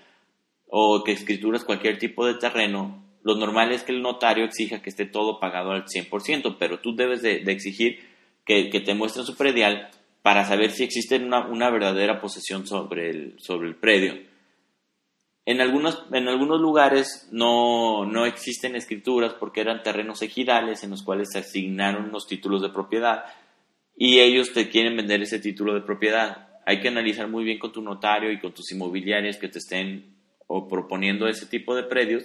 o 0.69 1.03
que 1.05 1.13
escrituras 1.13 1.65
cualquier 1.65 1.99
tipo 1.99 2.27
de 2.27 2.35
terreno, 2.35 3.05
lo 3.23 3.35
normal 3.35 3.73
es 3.73 3.83
que 3.83 3.93
el 3.93 4.03
notario 4.03 4.45
exija 4.45 4.83
que 4.83 4.91
esté 4.91 5.05
todo 5.05 5.41
pagado 5.41 5.73
al 5.73 5.85
100%, 5.87 6.57
pero 6.59 6.79
tú 6.79 6.95
debes 6.95 7.23
de, 7.23 7.43
exigir 7.47 8.06
que, 8.47 8.81
te 8.81 8.95
muestren 8.95 9.27
su 9.27 9.37
predial 9.37 9.91
para 10.23 10.45
saber 10.45 10.71
si 10.71 10.85
existe 10.85 11.17
una, 11.17 11.47
una 11.47 11.69
verdadera 11.69 12.21
posesión 12.21 12.67
sobre 12.67 13.11
el, 13.11 13.35
sobre 13.39 13.69
el 13.69 13.75
predio. 13.75 14.15
En 15.45 15.61
algunos, 15.61 16.05
en 16.13 16.29
algunos 16.29 16.61
lugares 16.61 17.29
no, 17.31 18.05
no 18.05 18.25
existen 18.25 18.75
escrituras 18.75 19.35
porque 19.35 19.61
eran 19.61 19.83
terrenos 19.83 20.23
ejidales 20.23 20.83
en 20.83 20.91
los 20.91 21.03
cuales 21.03 21.29
se 21.33 21.41
asignaron 21.41 22.07
unos 22.07 22.27
títulos 22.27 22.63
de 22.63 22.71
propiedad 22.71 23.25
y 23.97 24.21
ellos 24.21 24.53
te 24.53 24.69
quieren 24.69 24.97
vender 24.97 25.23
ese 25.23 25.39
título 25.39 25.75
de 25.75 25.83
propiedad. 25.83 26.49
Hay 26.67 26.81
que 26.81 26.89
analizar 26.89 27.29
muy 27.29 27.45
bien 27.45 27.59
con 27.59 27.73
tu 27.73 27.81
notario 27.81 28.31
y 28.33 28.41
con 28.41 28.53
tus 28.53 28.73
inmobiliarias 28.73 29.37
que 29.37 29.49
te 29.49 29.59
estén 29.59 30.17
o 30.49 30.69
proponiendo 30.69 31.29
ese 31.29 31.47
tipo 31.47 31.75
de 31.75 31.85
predios, 31.85 32.25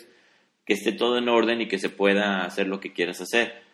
que 0.66 0.74
esté 0.74 0.92
todo 0.92 1.18
en 1.18 1.30
orden 1.30 1.62
y 1.62 1.68
que 1.68 1.80
se 1.80 1.90
pueda 1.90 2.44
hacer 2.44 2.68
lo 2.68 2.80
que 2.80 2.94
quieras 2.94 3.22
hacer. 3.22 3.71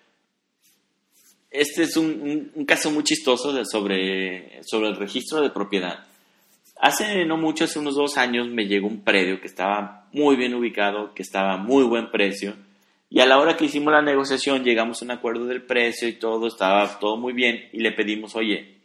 Este 1.57 1.83
es 1.83 1.97
un, 1.97 2.51
caso 2.67 2.91
muy 2.91 3.03
chistoso 3.03 3.51
sobre, 3.65 4.61
sobre 4.63 4.89
el 4.89 4.95
registro 4.95 5.41
de 5.41 5.49
propiedad. 5.49 6.05
Hace 6.79 7.25
no 7.25 7.35
mucho, 7.35 7.63
hace 7.63 7.79
unos 7.79 7.95
dos 7.95 8.15
años, 8.17 8.47
me 8.47 8.67
llegó 8.67 8.87
un 8.87 9.01
predio 9.01 9.41
que 9.41 9.47
estaba 9.47 10.07
muy 10.13 10.35
bien 10.35 10.53
ubicado, 10.53 11.15
que 11.15 11.23
estaba 11.23 11.53
a 11.53 11.57
muy 11.57 11.83
buen 11.83 12.11
precio 12.11 12.53
y 13.09 13.21
a 13.21 13.25
la 13.25 13.39
hora 13.39 13.57
que 13.57 13.65
hicimos 13.65 13.91
la 13.91 14.03
negociación 14.03 14.63
llegamos 14.63 15.01
a 15.01 15.05
un 15.05 15.11
acuerdo 15.11 15.45
del 15.45 15.63
precio 15.63 16.07
y 16.07 16.13
todo, 16.13 16.45
estaba 16.45 16.99
todo 16.99 17.17
muy 17.17 17.33
bien 17.33 17.69
y 17.71 17.79
le 17.79 17.93
pedimos, 17.93 18.35
oye, 18.35 18.75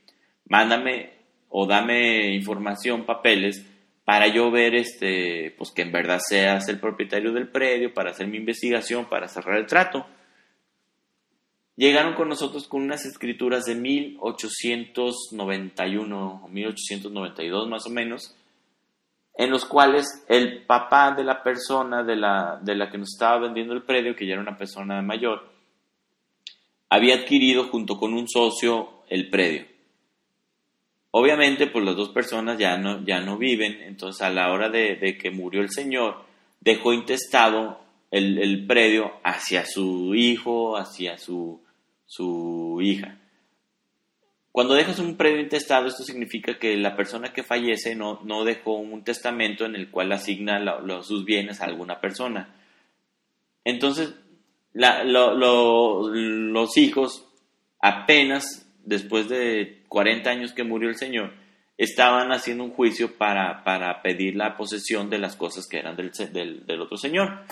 mándame 0.49 1.11
o 1.51 1.67
dame 1.67 2.35
información, 2.35 3.05
papeles, 3.05 3.67
para 4.05 4.29
yo 4.29 4.51
ver 4.51 4.75
este, 4.77 5.55
pues 5.59 5.73
que 5.73 5.83
en 5.83 5.93
verdad 5.93 6.21
seas 6.27 6.69
el 6.69 6.81
propietario 6.81 7.33
del 7.33 7.49
predio, 7.49 7.93
para 7.93 8.13
hacer 8.13 8.29
mi 8.29 8.39
investigación, 8.39 9.05
para 9.05 9.29
cerrar 9.29 9.59
el 9.59 9.67
trato. 9.67 10.07
Llegaron 11.77 12.15
con 12.15 12.29
nosotros 12.29 12.69
con 12.69 12.83
unas 12.83 13.07
escrituras 13.07 13.65
de 13.65 13.75
1891 13.75 16.43
o 16.45 16.49
1892 16.49 17.69
más 17.69 17.87
o 17.87 17.91
menos, 17.91 18.37
en 19.35 19.51
los 19.51 19.65
cuales 19.65 20.27
el 20.29 20.67
papá 20.67 21.13
de 21.13 21.25
la 21.25 21.43
persona 21.43 22.03
de 22.03 22.17
la, 22.17 22.61
de 22.63 22.75
la 22.75 22.91
que 22.91 22.99
nos 22.99 23.15
estaba 23.15 23.39
vendiendo 23.39 23.73
el 23.73 23.81
predio, 23.83 24.15
que 24.15 24.27
ya 24.27 24.35
era 24.35 24.43
una 24.43 24.59
persona 24.59 25.01
mayor, 25.01 25.51
había 26.91 27.15
adquirido 27.15 27.69
junto 27.69 27.97
con 27.97 28.13
un 28.13 28.29
socio 28.29 29.05
el 29.09 29.31
predio. 29.31 29.73
Obviamente, 31.15 31.67
pues 31.67 31.85
las 31.85 31.97
dos 31.97 32.09
personas 32.09 32.59
ya 32.59 32.79
no, 32.79 33.05
ya 33.05 33.21
no 33.21 33.37
viven, 33.37 33.83
entonces 33.83 34.23
a 34.23 34.31
la 34.31 34.51
hora 34.51 34.71
de, 34.71 35.19
que 35.21 35.31
murió 35.31 35.61
el 35.61 35.71
señor, 35.71 36.25
dejó 36.61 36.93
intestado 36.93 37.81
el, 38.13 38.39
el, 38.39 38.67
predio 38.67 39.15
hacia 39.25 39.65
su 39.67 40.15
hijo, 40.15 40.77
hacia 40.77 41.19
su, 41.19 41.65
su 42.07 42.79
hija. 42.83 43.19
Cuando 44.53 44.75
dejas 44.75 44.99
un 44.99 45.17
predio 45.17 45.41
intestado, 45.41 45.87
esto 45.87 46.05
significa 46.05 46.59
que 46.59 46.77
la 46.77 46.95
persona 46.95 47.33
que 47.33 47.43
fallece 47.43 47.97
no, 47.97 48.21
no 48.23 48.45
dejó 48.45 48.75
un 48.75 49.03
testamento 49.03 49.65
en 49.65 49.75
el 49.75 49.91
cual 49.91 50.13
asigna 50.13 50.61
sus 51.03 51.25
bienes 51.25 51.63
a 51.63 51.65
alguna 51.65 52.03
persona. 52.03 52.55
Entonces, 53.65 54.15
los 54.75 56.77
hijos, 56.77 57.27
apenas 57.81 58.71
después 58.85 59.31
de 59.31 59.85
40 59.89 60.29
años 60.29 60.53
que 60.53 60.65
murió 60.65 60.91
el 60.91 60.97
Señor, 60.97 61.33
estaban 61.79 62.31
haciendo 62.31 62.65
un 62.65 62.73
juicio 62.73 63.17
para, 63.17 63.65
para 63.65 64.03
pedir 64.03 64.37
la 64.37 64.59
posesión 64.59 65.09
de 65.09 65.19
las 65.19 65.35
cosas 65.35 65.67
que 65.67 65.79
eran 65.79 65.97
del, 65.97 66.13
del, 66.31 66.67
del 66.67 66.81
otro 66.83 66.99
Señor. 66.99 67.47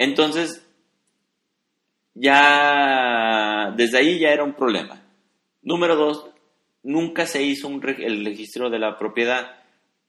Entonces, 0.00 0.66
ya 2.14 3.70
desde 3.76 3.98
ahí 3.98 4.18
ya 4.18 4.30
era 4.30 4.44
un 4.44 4.54
problema. 4.54 5.02
Número 5.60 5.94
dos, 5.94 6.24
nunca 6.82 7.26
se 7.26 7.42
hizo 7.42 7.68
el 7.68 8.24
registro 8.24 8.70
de 8.70 8.78
la 8.78 8.98
propiedad. 8.98 9.62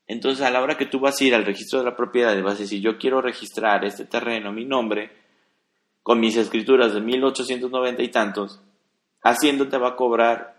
Entonces, 0.07 0.45
a 0.45 0.49
la 0.49 0.61
hora 0.61 0.77
que 0.77 0.85
tú 0.85 1.01
vas 1.01 1.19
a 1.19 1.23
ir 1.25 1.35
al 1.35 1.43
registro 1.43 1.79
de 1.79 1.85
la 1.85 1.97
propiedad 1.97 2.37
y 2.37 2.41
vas 2.41 2.55
a 2.55 2.59
decir, 2.59 2.79
yo 2.81 2.97
quiero 2.97 3.21
registrar 3.21 3.83
este 3.83 4.05
terreno 4.05 4.53
mi 4.53 4.63
nombre, 4.63 5.11
con 6.03 6.21
mis 6.21 6.37
escrituras 6.37 6.93
de 6.93 7.01
1890 7.01 8.01
y 8.01 8.07
tantos, 8.07 8.61
Hacienda 9.21 9.67
te 9.67 9.77
va 9.77 9.89
a 9.89 9.95
cobrar 9.97 10.55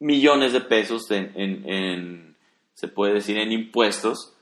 millones 0.00 0.52
de 0.52 0.60
pesos 0.60 1.08
en, 1.12 2.36
se 2.74 2.88
puede 2.88 3.14
decir, 3.14 3.38
en 3.38 3.52
impuestos 3.52 4.34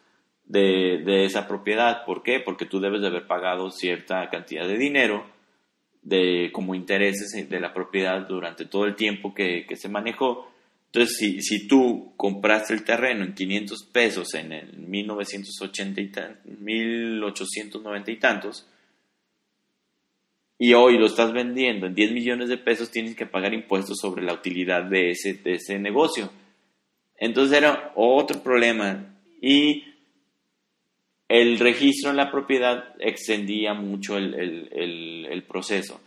de, 0.48 1.02
de, 1.04 1.24
esa 1.24 1.46
propiedad. 1.46 2.04
¿Por 2.04 2.22
qué? 2.22 2.40
Porque 2.40 2.66
tú 2.66 2.80
debes 2.80 3.00
de 3.00 3.06
haber 3.06 3.26
pagado 3.26 3.70
cierta 3.70 4.28
cantidad 4.30 4.66
de 4.66 4.76
dinero 4.76 5.24
de 6.02 6.50
como 6.52 6.74
intereses 6.74 7.48
de 7.48 7.60
la 7.60 7.74
propiedad 7.74 8.26
durante 8.26 8.64
todo 8.64 8.86
el 8.86 8.96
tiempo 8.96 9.34
que, 9.34 9.66
se 9.76 9.88
manejó. 9.88 10.50
Entonces, 10.86 11.16
si, 11.18 11.42
si, 11.42 11.68
tú 11.68 12.14
compraste 12.16 12.72
el 12.72 12.82
terreno 12.82 13.24
en 13.24 13.34
500 13.34 13.84
pesos 13.92 14.34
en 14.34 14.52
el 14.52 14.78
1980 14.78 16.00
y 16.00 16.50
1890 16.50 18.10
y 18.10 18.16
tantos, 18.16 18.66
y 20.58 20.72
hoy 20.72 20.98
lo 20.98 21.06
estás 21.06 21.32
vendiendo 21.32 21.86
en 21.86 21.94
10 21.94 22.12
millones 22.12 22.48
de 22.48 22.56
pesos, 22.56 22.90
tienes 22.90 23.14
que 23.14 23.26
pagar 23.26 23.52
impuestos 23.52 23.98
sobre 24.00 24.24
la 24.24 24.32
utilidad 24.32 24.84
de 24.84 25.10
ese, 25.10 25.34
de 25.34 25.52
ese 25.54 25.78
negocio. 25.78 26.32
Entonces 27.16 27.56
era 27.56 27.92
otro 27.94 28.42
problema. 28.42 29.14
Y 29.40 29.84
el 31.28 31.58
registro 31.58 32.10
en 32.10 32.16
la 32.16 32.30
propiedad 32.30 32.94
extendía 32.98 33.74
mucho 33.74 34.16
el, 34.16 35.44
proceso. 35.46 36.00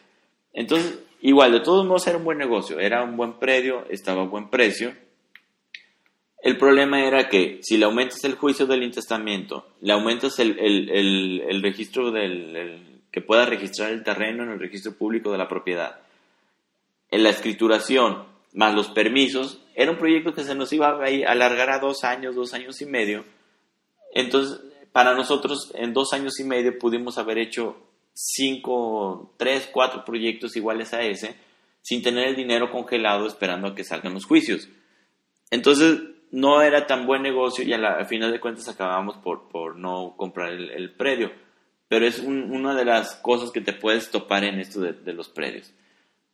Entonces, 0.53 0.99
igual, 1.21 1.51
de 1.51 1.59
todos 1.59 1.85
modos 1.85 2.07
era 2.07 2.17
un 2.17 2.23
buen 2.23 2.37
negocio, 2.37 2.79
era 2.79 3.03
un 3.03 3.15
buen 3.15 3.33
predio, 3.33 3.85
estaba 3.89 4.23
a 4.23 4.25
buen 4.25 4.49
precio. 4.49 4.93
El 6.43 6.57
problema 6.57 7.05
era 7.05 7.29
que 7.29 7.59
si 7.61 7.77
le 7.77 7.85
aumentas 7.85 8.23
el 8.23 8.35
juicio 8.35 8.65
del 8.65 8.83
intestamiento, 8.83 9.67
le 9.81 9.93
aumentas 9.93 10.39
el, 10.39 11.61
registro 11.61 12.11
del 12.11 13.01
que 13.11 13.21
pueda 13.21 13.45
registrar 13.45 13.91
el 13.91 14.03
terreno 14.03 14.43
en 14.43 14.51
el 14.51 14.59
registro 14.59 14.93
público 14.93 15.31
de 15.31 15.37
la 15.37 15.47
propiedad, 15.47 15.99
en 17.11 17.23
la 17.23 17.29
escrituración 17.29 18.23
más 18.53 18.73
los 18.73 18.87
permisos, 18.89 19.61
era 19.75 19.91
un 19.91 19.97
proyecto 19.97 20.33
que 20.33 20.43
se 20.43 20.55
nos 20.55 20.73
iba 20.73 20.89
a 20.89 21.31
alargar 21.31 21.69
a 21.69 21.79
dos 21.79 22.03
años, 22.03 22.35
dos 22.35 22.53
años 22.53 22.81
y 22.81 22.85
medio. 22.85 23.23
Entonces, 24.13 24.59
para 24.91 25.13
nosotros 25.13 25.71
en 25.75 25.93
dos 25.93 26.13
años 26.13 26.39
y 26.39 26.43
medio 26.43 26.77
pudimos 26.77 27.17
haber 27.17 27.37
hecho 27.37 27.77
cinco, 28.13 29.33
tres, 29.37 29.69
cuatro 29.71 30.03
proyectos 30.05 30.55
iguales 30.55 30.93
a 30.93 31.01
ese, 31.01 31.35
sin 31.81 32.01
tener 32.01 32.27
el 32.27 32.35
dinero 32.35 32.71
congelado 32.71 33.25
esperando 33.25 33.69
a 33.69 33.75
que 33.75 33.83
salgan 33.83 34.13
los 34.13 34.25
juicios. 34.25 34.67
Entonces, 35.49 35.99
no 36.31 36.61
era 36.61 36.87
tan 36.87 37.05
buen 37.05 37.21
negocio 37.21 37.63
y 37.63 37.73
a 37.73 37.77
la, 37.77 38.05
final 38.05 38.31
de 38.31 38.39
cuentas 38.39 38.67
acabamos 38.69 39.17
por, 39.17 39.49
por 39.49 39.75
no 39.75 40.15
comprar 40.17 40.51
el, 40.51 40.93
predio. 40.93 41.31
Pero 41.87 42.07
es 42.07 42.19
una 42.19 42.73
de 42.73 42.85
las 42.85 43.15
cosas 43.15 43.51
que 43.51 43.59
te 43.59 43.73
puedes 43.73 44.09
topar 44.11 44.45
en 44.45 44.59
esto 44.59 44.79
de, 44.79 45.13
los 45.13 45.27
predios. 45.27 45.73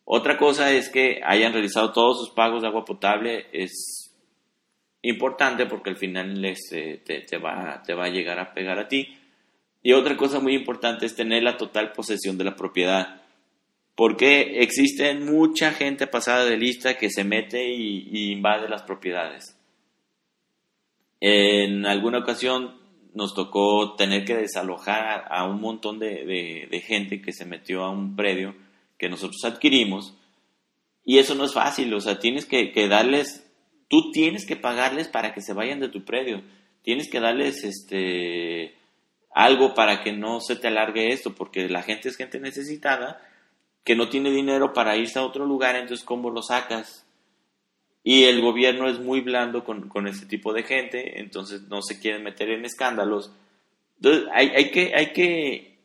Otra 0.05 0.37
cosa 0.37 0.71
es 0.71 0.89
que 0.89 1.19
hayan 1.25 1.51
realizado 1.51 1.91
todos 1.93 2.19
sus 2.19 2.29
pagos 2.29 2.61
de 2.61 2.67
agua 2.67 2.85
potable. 2.85 3.47
Es 3.51 3.96
importante 5.09 5.65
porque 5.65 5.89
al 5.89 5.97
final 5.97 6.43
este, 6.45 6.97
te, 6.97 7.37
va, 7.37 7.81
te 7.85 7.93
va 7.93 8.05
a 8.05 8.09
llegar 8.09 8.39
a 8.39 8.53
pegar 8.53 8.79
a 8.79 8.87
ti. 8.87 9.17
Y 9.83 9.93
otra 9.93 10.17
cosa 10.17 10.39
muy 10.39 10.53
importante 10.53 11.05
es 11.05 11.15
tener 11.15 11.43
la 11.43 11.57
total 11.57 11.91
posesión 11.91 12.37
de 12.37 12.43
la 12.43 12.55
propiedad. 12.55 13.21
Porque 13.95 14.61
existe 14.61 15.13
mucha 15.15 15.71
gente 15.71 16.07
pasada 16.07 16.45
de 16.45 16.57
lista 16.57 16.97
que 16.97 17.09
se 17.09 17.23
mete 17.23 17.67
y, 17.67 18.31
invade 18.31 18.69
las 18.69 18.83
propiedades. 18.83 19.57
En 21.19 21.85
alguna 21.85 22.19
ocasión 22.19 22.77
nos 23.15 23.33
tocó 23.33 23.95
tener 23.95 24.23
que 24.23 24.35
desalojar 24.35 25.25
a 25.29 25.45
un 25.45 25.59
montón 25.59 25.97
de, 25.97 26.67
de 26.69 26.81
gente 26.81 27.21
que 27.21 27.33
se 27.33 27.45
metió 27.45 27.83
a 27.83 27.89
un 27.89 28.15
predio 28.15 28.55
que 28.99 29.09
nosotros 29.09 29.43
adquirimos. 29.43 30.15
Y 31.03 31.19
eso 31.19 31.33
no 31.35 31.45
es 31.45 31.53
fácil, 31.53 31.93
o 31.93 32.01
sea, 32.01 32.19
tienes 32.19 32.45
que, 32.45 32.71
que 32.71 32.87
darles 32.87 33.46
tú 33.87 34.11
tienes 34.11 34.45
que 34.45 34.55
pagarles 34.55 35.07
para 35.07 35.33
que 35.33 35.41
se 35.41 35.53
vayan 35.53 35.79
de 35.79 35.89
tu 35.89 36.03
predio. 36.03 36.43
tienes 36.81 37.09
que 37.09 37.19
darles 37.19 37.63
este 37.63 38.75
algo 39.33 39.75
para 39.75 40.03
que 40.03 40.13
no 40.13 40.39
se 40.39 40.55
te 40.55 40.67
alargue 40.67 41.09
esto, 41.09 41.35
porque 41.35 41.69
la 41.69 41.83
gente 41.83 42.09
es 42.09 42.15
gente 42.15 42.39
necesitada 42.39 43.21
que 43.83 43.95
no 43.95 44.09
tiene 44.09 44.31
dinero 44.31 44.73
para 44.73 44.97
irse 44.97 45.19
a 45.19 45.25
otro 45.25 45.45
lugar, 45.45 45.75
entonces 45.75 46.05
¿cómo 46.05 46.29
lo 46.29 46.41
sacas? 46.41 47.05
Y 48.03 48.23
el 48.23 48.41
gobierno 48.41 48.89
es 48.89 48.99
muy 48.99 49.21
blando 49.21 49.63
con, 49.63 49.89
con 49.89 50.07
este 50.07 50.25
tipo 50.25 50.53
de 50.53 50.63
gente, 50.63 51.19
entonces 51.19 51.63
no 51.69 51.81
se 51.81 51.99
quieren 51.99 52.23
meter 52.23 52.49
en 52.49 52.65
escándalos. 52.65 53.31
Entonces 53.97 54.29
hay, 54.33 54.49
hay, 54.55 54.71
que, 54.71 54.91
hay 54.95 55.13
que 55.13 55.77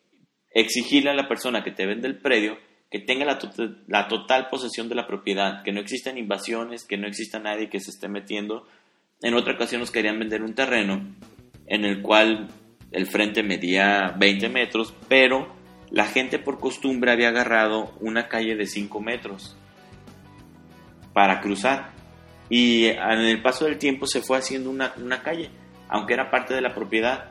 exigirle 0.51 1.11
a 1.11 1.15
la 1.15 1.29
persona 1.29 1.63
que 1.63 1.73
te 1.73 1.87
vende 1.87 2.09
el 2.09 2.19
predio 2.19 2.59
que 2.93 2.99
tenga 2.99 3.25
la, 3.25 4.07
total 4.07 4.49
posesión 4.51 4.91
de 4.91 4.95
la 4.95 5.07
propiedad, 5.07 5.63
que 5.63 5.73
no 5.73 5.81
existan 5.81 6.19
invasiones, 6.19 6.85
que 6.85 6.99
no 6.99 7.07
exista 7.07 7.39
nadie 7.39 7.71
que 7.71 7.81
se 7.81 7.91
esté 7.91 8.07
metiendo. 8.07 8.67
En 9.23 9.33
otra 9.33 9.55
ocasión 9.55 9.81
nos 9.81 9.91
querían 9.91 10.19
vender 10.19 10.43
un 10.43 10.55
terreno 10.55 11.03
en 11.67 11.87
el 11.87 12.03
cual 12.03 12.49
el 12.91 13.07
frente 13.07 13.43
medía 13.43 14.15
20 14.19 14.51
metros, 14.51 14.95
pero 15.09 15.49
la 15.91 16.05
gente 16.05 16.39
por 16.39 16.61
costumbre 16.61 17.11
había 17.11 17.29
agarrado 17.29 17.95
una 18.01 18.29
calle 18.29 18.57
de 18.57 18.67
5 18.67 19.01
metros 19.01 19.57
para 21.15 21.41
cruzar. 21.41 21.93
Y 22.51 22.85
en 22.85 23.21
el 23.21 23.41
paso 23.41 23.65
del 23.65 23.79
tiempo 23.79 24.07
se 24.07 24.21
fue 24.21 24.37
haciendo 24.37 24.69
una, 24.69 24.93
una 24.99 25.23
calle, 25.23 25.49
aunque 25.89 26.13
era 26.13 26.31
parte 26.31 26.53
de 26.53 26.61
la 26.61 26.75
propiedad. 26.75 27.31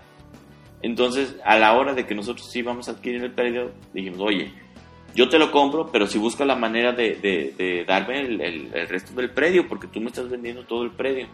Entonces, 0.82 1.36
a 1.46 1.60
la 1.60 1.74
hora 1.74 1.94
de 1.94 2.08
que 2.08 2.16
nosotros 2.16 2.56
íbamos 2.56 2.90
a 2.90 2.94
adquirir 2.94 3.24
el 3.24 3.34
predio, 3.36 3.74
dijimos, 3.94 4.22
oye, 4.22 4.52
yo 5.14 5.28
te 5.30 5.38
lo 5.38 5.52
compro, 5.52 5.92
pero 5.92 6.08
si 6.08 6.18
buscas 6.18 6.48
la 6.48 6.56
manera 6.56 6.94
de, 6.94 7.84
darme 7.88 8.22
el, 8.22 8.72
resto 8.88 9.14
del 9.14 9.32
predio, 9.32 9.68
porque 9.68 9.88
tú 9.88 10.00
me 10.00 10.08
estás 10.08 10.30
vendiendo 10.30 10.64
todo 10.66 10.84
el 10.84 10.92
predio. 10.92 11.28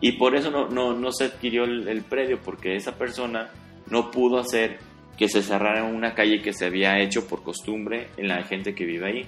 Y 0.00 0.12
por 0.12 0.36
eso 0.36 0.50
no, 0.50 1.12
se 1.12 1.24
adquirió 1.24 1.64
el, 1.64 1.88
el, 1.88 2.02
predio, 2.02 2.40
porque 2.42 2.76
esa 2.76 2.96
persona 2.96 3.50
no 3.88 4.10
pudo 4.10 4.38
hacer 4.38 4.78
que 5.16 5.28
se 5.28 5.42
cerrara 5.42 5.84
una 5.84 6.14
calle 6.14 6.42
que 6.42 6.52
se 6.52 6.66
había 6.66 6.98
hecho 6.98 7.26
por 7.26 7.42
costumbre 7.42 8.08
en 8.16 8.28
la 8.28 8.42
gente 8.42 8.74
que 8.74 8.84
vive 8.84 9.06
ahí. 9.06 9.26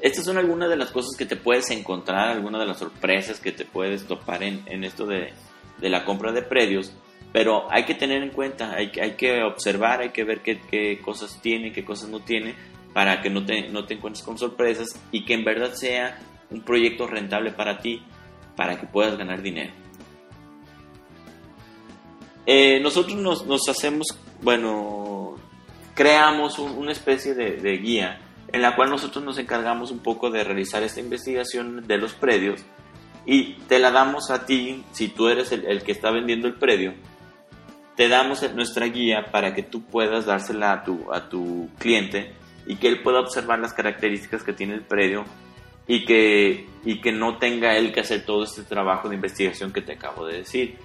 Estas 0.00 0.24
son 0.24 0.36
algunas 0.36 0.68
de 0.68 0.76
las 0.76 0.90
cosas 0.90 1.16
que 1.16 1.26
te 1.26 1.36
puedes 1.36 1.70
encontrar, 1.70 2.28
algunas 2.28 2.60
de 2.60 2.66
las 2.66 2.78
sorpresas 2.78 3.40
que 3.40 3.52
te 3.52 3.64
puedes 3.64 4.04
topar 4.06 4.42
en, 4.42 4.84
esto 4.84 5.06
de 5.06 5.32
la 5.80 6.04
compra 6.04 6.32
de 6.32 6.42
predios 6.42 6.92
pero 7.32 7.66
hay 7.70 7.84
que 7.84 7.94
tener 7.94 8.22
en 8.22 8.30
cuenta, 8.30 8.74
hay, 8.74 8.92
hay 9.00 9.12
que 9.12 9.42
observar, 9.42 10.00
hay 10.00 10.10
que 10.10 10.22
ver 10.22 10.40
qué, 10.40 10.60
qué, 10.60 11.00
cosas 11.00 11.40
tiene, 11.40 11.72
qué 11.72 11.84
cosas 11.84 12.10
no 12.10 12.20
tiene, 12.20 12.54
para 12.92 13.22
que 13.22 13.30
no 13.30 13.44
te, 13.44 13.68
no 13.70 13.86
te 13.86 13.94
encuentres 13.94 14.24
con 14.24 14.36
sorpresas 14.36 14.88
y 15.10 15.24
que 15.24 15.32
en 15.32 15.44
verdad 15.44 15.72
sea 15.72 16.18
un 16.50 16.60
proyecto 16.60 17.06
rentable 17.06 17.50
para 17.50 17.78
ti, 17.78 18.02
para 18.54 18.78
que 18.78 18.86
puedas 18.86 19.16
ganar 19.16 19.40
dinero. 19.40 19.72
Eh, 22.44 22.80
nosotros 22.80 23.16
nos, 23.16 23.46
nos, 23.46 23.66
hacemos, 23.68 24.08
bueno, 24.42 25.36
creamos 25.94 26.58
una 26.58 26.92
especie 26.92 27.34
de, 27.34 27.56
de, 27.56 27.78
guía 27.78 28.20
en 28.48 28.60
la 28.60 28.76
cual 28.76 28.90
nosotros 28.90 29.24
nos 29.24 29.38
encargamos 29.38 29.90
un 29.90 30.00
poco 30.00 30.28
de 30.28 30.44
realizar 30.44 30.82
esta 30.82 31.00
investigación 31.00 31.86
de 31.86 31.96
los 31.96 32.12
predios 32.12 32.60
y 33.24 33.54
te 33.68 33.78
la 33.78 33.92
damos 33.92 34.30
a 34.30 34.44
ti 34.44 34.84
si 34.90 35.08
tú 35.08 35.28
eres 35.28 35.52
el, 35.52 35.64
el 35.66 35.82
que 35.84 35.92
está 35.92 36.10
vendiendo 36.10 36.48
el 36.48 36.54
predio 36.54 36.94
te 37.96 38.08
damos 38.08 38.42
nuestra 38.54 38.86
guía 38.86 39.26
para 39.30 39.54
que 39.54 39.62
tú 39.62 39.82
puedas 39.82 40.26
dársela 40.26 40.72
a 40.72 40.84
tu, 40.84 41.12
a 41.12 41.28
tu 41.28 41.68
cliente 41.78 42.32
y 42.66 42.76
que 42.76 42.88
él 42.88 43.02
pueda 43.02 43.20
observar 43.20 43.58
las 43.58 43.74
características 43.74 44.42
que 44.42 44.52
tiene 44.52 44.74
el 44.74 44.82
predio 44.82 45.24
y 45.86 46.04
que, 46.04 46.66
y 46.84 47.00
que 47.00 47.12
no 47.12 47.38
tenga 47.38 47.76
él 47.76 47.92
que 47.92 48.00
hacer 48.00 48.24
todo 48.24 48.44
este 48.44 48.62
trabajo 48.62 49.08
de 49.08 49.16
investigación 49.16 49.72
que 49.72 49.82
te 49.82 49.92
acabo 49.92 50.26
de 50.26 50.38
decir. 50.38 50.78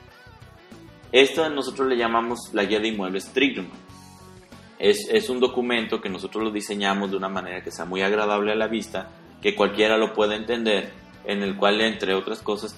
Esto 1.12 1.50
nosotros 1.50 1.88
le 1.88 1.98
llamamos 1.98 2.50
la 2.54 2.66
guía 2.66 2.80
de 2.80 2.90
inmuebles 2.90 3.32
Trignum. 3.32 3.68
Es, 4.80 5.08
es 5.10 5.30
un 5.30 5.40
documento 5.40 6.02
que 6.02 6.10
nosotros 6.10 6.44
lo 6.44 6.52
diseñamos 6.52 7.10
de 7.10 7.18
una 7.18 7.30
manera 7.30 7.64
que 7.64 7.72
sea 7.72 7.86
muy 7.86 8.02
agradable 8.02 8.52
a 8.52 8.56
la 8.56 8.68
vista, 8.68 9.10
que 9.42 9.56
cualquiera 9.56 9.98
lo 9.98 10.14
pueda 10.14 10.36
entender 10.36 10.92
en 11.28 11.44
el 11.44 11.58
cual, 11.58 11.82
entre 11.82 12.14
otras 12.14 12.42
cosas, 12.42 12.74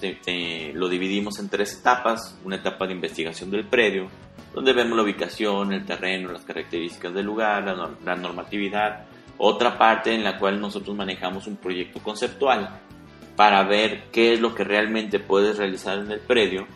lo 0.74 0.88
dividimos 0.88 1.38
en 1.38 1.48
tres 1.48 1.78
etapas. 1.78 2.36
Una 2.44 2.56
etapa 2.56 2.84
de 2.84 2.94
investigación 2.94 3.48
del 3.48 3.64
predio, 3.64 4.08
donde 4.52 4.72
vemos 4.72 4.96
la 4.96 5.04
ubicación, 5.04 5.72
el 5.72 5.86
terreno, 5.86 6.32
las 6.32 6.44
características 6.44 7.14
del 7.14 7.26
lugar, 7.26 7.64
la, 8.04 8.16
normatividad. 8.16 9.06
Otra 9.38 9.78
parte 9.78 10.12
en 10.12 10.24
la 10.24 10.36
cual 10.36 10.60
nosotros 10.60 10.96
manejamos 10.96 11.46
un 11.46 11.58
proyecto 11.58 12.00
conceptual 12.02 12.80
para 13.36 13.62
ver 13.62 14.10
qué 14.10 14.32
es 14.32 14.40
lo 14.40 14.52
que 14.52 14.64
realmente 14.64 15.20
puedes 15.20 15.56
realizar 15.56 15.98
en 15.98 16.10
el 16.10 16.18
predio. 16.18 16.66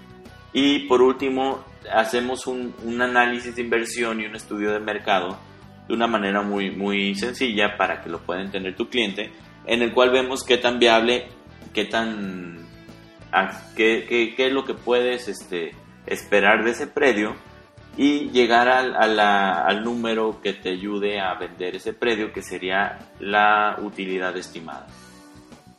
Y 0.53 0.87
por 0.87 1.03
último, 1.03 1.65
hacemos 1.93 2.47
un, 2.47 2.73
un 2.85 3.03
análisis 3.03 3.57
de 3.57 3.63
inversión 3.63 4.21
y 4.21 4.27
un 4.27 4.37
estudio 4.37 4.71
de 4.71 4.79
mercado 4.79 5.37
de 5.89 5.95
una 5.95 6.07
manera 6.07 6.41
muy, 6.41 6.71
muy 6.71 7.17
sencilla 7.17 7.77
para 7.77 8.01
que 8.01 8.09
lo 8.09 8.21
pueda 8.21 8.43
entender 8.43 8.77
tu 8.77 8.89
cliente, 8.89 9.33
en 9.67 9.83
el 9.83 9.93
cual 9.93 10.11
vemos 10.11 10.45
qué 10.45 10.57
tan 10.57 10.79
viable 10.79 11.27
qué 11.75 11.85
tan 11.85 12.67
qué, 13.77 14.35
qué, 14.37 14.47
es 14.47 14.53
lo 14.53 14.65
que 14.65 14.75
puedes 14.75 15.29
este, 15.29 15.73
esperar 16.07 16.65
de 16.65 16.71
ese 16.71 16.87
predio 16.87 17.35
y 17.97 18.31
llegar 18.31 18.69
al, 18.69 19.21
al 19.21 19.85
número 19.85 20.41
que 20.41 20.53
te 20.53 20.71
ayude 20.71 21.21
a 21.21 21.35
vender 21.35 21.77
ese 21.77 21.93
predio, 21.93 22.33
que 22.33 22.43
sería 22.43 23.11
la 23.21 23.79
utilidad 23.83 24.37
estimada. 24.37 24.87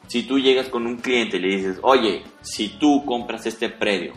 Si 0.07 0.23
tú 0.23 0.39
llegas 0.39 0.69
con 0.69 0.85
un 0.85 0.97
cliente 0.97 1.37
y 1.37 1.39
le 1.39 1.55
dices, 1.55 1.79
oye, 1.81 2.23
si 2.41 2.77
tú 2.77 3.03
compras 3.05 3.45
este 3.45 3.69
predio 3.69 4.13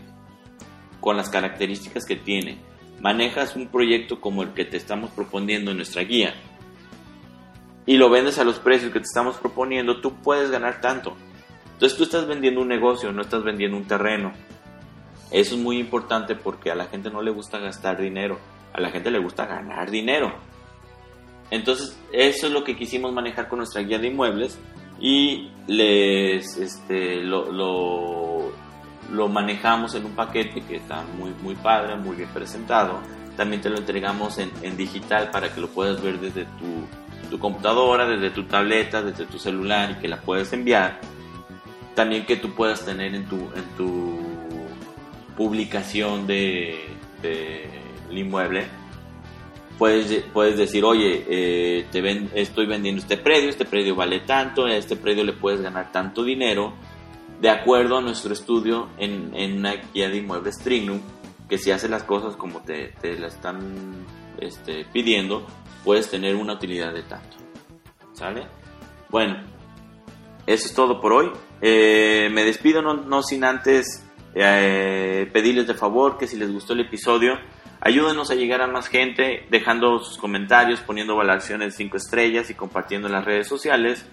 con 1.01 1.17
las 1.17 1.31
características 1.31 2.05
que 2.05 2.17
tiene, 2.17 2.59
manejas 3.01 3.57
un 3.57 3.69
proyecto 3.69 4.21
como 4.21 4.43
el 4.43 4.53
que 4.53 4.65
te 4.65 4.77
estamos 4.77 5.11
proponiendo 5.11 5.71
en 5.71 5.79
nuestra 5.79 6.03
guía 6.03 6.35
y 7.89 7.97
lo 7.97 8.11
vendes 8.11 8.39
a 8.39 8.45
los 8.45 8.59
precios 8.59 8.93
que 8.93 8.99
te 8.99 9.07
estamos 9.07 9.37
proponiendo, 9.37 10.03
tú 10.03 10.15
puedes 10.21 10.51
ganar 10.51 10.83
tanto. 10.83 11.17
Entonces 11.79 11.97
tú 11.97 12.03
estás 12.03 12.27
vendiendo 12.27 12.61
un 12.61 12.67
negocio, 12.67 13.13
no 13.13 13.23
estás 13.23 13.45
vendiendo 13.45 13.77
un 13.77 13.85
terreno. 13.85 14.33
Eso 15.31 15.55
es 15.55 15.61
muy 15.61 15.79
importante 15.79 16.35
porque 16.35 16.73
a 16.73 16.75
la 16.75 16.87
gente 16.87 17.09
no 17.09 17.23
le 17.23 17.31
gusta 17.31 17.59
gastar 17.59 18.01
dinero, 18.01 18.37
a 18.73 18.81
la 18.81 18.91
gente 18.91 19.13
le 19.13 19.21
gusta 19.21 19.47
ganar 19.47 19.89
dinero. 19.89 20.35
Entonces 21.53 21.97
eso 22.13 22.49
es 22.49 22.53
lo 22.53 22.65
que 22.65 22.77
quisimos 22.77 23.13
manejar 23.13 23.47
con 23.47 23.59
nuestra 23.59 23.83
guía 23.83 24.01
de 24.01 24.09
inmuebles 24.09 24.59
y 24.99 25.53
les 25.69 26.57
este, 26.57 27.23
lo, 27.23 27.53
lo, 27.53 29.29
manejamos 29.29 29.95
en 29.95 30.05
un 30.05 30.17
paquete 30.17 30.63
que 30.63 30.79
está 30.79 31.05
muy, 31.17 31.31
muy 31.45 31.55
padre, 31.55 31.95
muy 31.95 32.17
bien 32.17 32.31
presentado. 32.31 32.99
También 33.37 33.63
te 33.63 33.71
lo 33.71 33.79
entregamos 33.79 34.39
en, 34.39 34.51
en 34.63 34.77
digital 34.77 35.31
para 35.31 35.55
que 35.55 35.61
lo 35.61 35.69
puedas 35.69 36.03
ver 36.03 36.19
desde 36.19 36.45
tu, 36.45 37.31
tu 37.31 37.39
computadora, 37.39 38.05
desde 38.05 38.31
tu 38.31 38.43
tableta, 38.49 39.01
desde 39.01 39.27
tu 39.27 39.39
celular 39.39 39.93
y 39.93 40.01
que 40.01 40.09
la 40.09 40.21
puedes 40.21 40.53
enviar 40.53 40.99
también 41.99 42.25
que 42.27 42.37
tú 42.37 42.51
puedas 42.51 42.85
tener 42.85 43.13
en 43.13 43.25
tu, 43.25 43.35
en 43.57 43.65
tu 43.77 44.21
publicación 45.37 46.29
de, 46.29 46.79
inmueble, 48.09 48.69
puedes, 49.79 50.23
puedes 50.33 50.57
decir, 50.57 50.85
oye, 50.85 51.25
eh, 51.29 51.87
te 51.91 52.01
ven, 52.01 52.31
estoy 52.37 52.67
vendiendo 52.67 53.03
este 53.03 53.17
predio, 53.17 53.51
este 53.51 53.65
predio 53.65 53.97
vale 53.97 54.21
tanto, 54.21 54.67
a 54.67 54.77
este 54.77 54.95
predio 54.95 55.25
le 55.25 55.33
puedes 55.33 55.61
ganar 55.61 55.91
tanto 55.91 56.23
dinero, 56.23 56.73
de 57.41 57.51
acuerdo 57.51 57.99
a 57.99 58.01
nuestro 58.01 58.33
estudio 58.33 58.91
en, 58.97 59.33
en 59.35 59.59
una 59.59 59.75
guía 59.93 60.09
de 60.09 60.19
inmuebles 60.19 60.57
Trignum, 60.59 61.01
que 61.49 61.59
si 61.59 61.73
haces 61.73 61.91
las 61.91 62.05
cosas 62.05 62.37
como 62.37 62.61
te, 62.61 62.95
te 63.01 63.19
la 63.19 63.27
están 63.27 64.07
este, 64.41 64.85
pidiendo, 64.93 65.45
puedes 65.83 66.09
tener 66.09 66.37
una 66.37 66.53
utilidad 66.53 66.95
de 66.95 67.03
tanto. 67.03 67.39
¿Sale? 68.13 68.47
Bueno, 69.11 69.58
eso 70.49 70.67
es 70.67 70.75
todo 70.75 70.99
por 70.99 71.13
hoy. 71.13 71.31
Eh, 71.61 72.31
me 72.33 72.43
despido 72.43 72.81
no, 72.81 73.23
sin 73.23 73.45
antes 73.45 74.03
eh, 74.35 75.29
pedirles 75.31 75.67
de 75.67 75.75
favor 75.75 76.17
que 76.17 76.27
si 76.27 76.39
les 76.39 76.51
gustó 76.51 76.73
el 76.73 76.81
episodio, 76.81 77.35
ayúdenos 77.83 78.31
a 78.31 78.35
llegar 78.35 78.63
a 78.63 78.67
más 78.67 78.89
gente 78.89 79.47
dejando 79.51 79.99
sus 79.99 80.17
comentarios, 80.17 80.81
poniendo 80.81 81.17
valoraciones 81.17 81.75
5 81.77 81.99
estrellas 81.99 82.49
y 82.49 82.55
compartiendo 82.55 83.09
en 83.09 83.13
las 83.13 83.27
redes 83.27 83.47
sociales. 83.47 84.09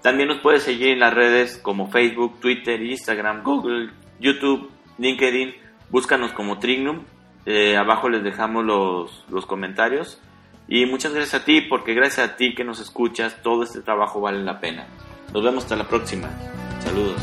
También 0.00 0.30
nos 0.30 0.38
puedes 0.38 0.62
seguir 0.62 0.88
en 0.88 1.00
las 1.00 1.12
redes 1.12 1.58
como 1.58 1.90
Facebook, 1.90 2.40
Twitter, 2.40 2.80
Instagram, 2.80 3.42
Google, 3.42 3.90
YouTube, 4.18 4.70
LinkedIn. 4.96 5.54
Búscanos 5.90 6.32
como 6.32 6.58
Trignum. 6.58 7.04
Eh, 7.44 7.76
abajo 7.76 8.08
les 8.08 8.24
dejamos 8.24 8.64
los, 8.64 9.26
los 9.28 9.44
comentarios. 9.44 10.18
Y 10.66 10.86
muchas 10.86 11.12
gracias 11.12 11.42
a 11.42 11.44
ti, 11.44 11.60
porque 11.60 11.92
gracias 11.92 12.26
a 12.26 12.36
ti 12.36 12.54
que 12.54 12.64
nos 12.64 12.80
escuchas, 12.80 13.42
todo 13.42 13.64
este 13.64 13.82
trabajo 13.82 14.22
vale 14.22 14.42
la 14.42 14.60
pena. 14.60 14.86
Nos 15.32 15.42
vemos 15.42 15.64
hasta 15.64 15.76
la 15.76 15.86
próxima. 15.86 16.28
Saludos. 16.82 17.20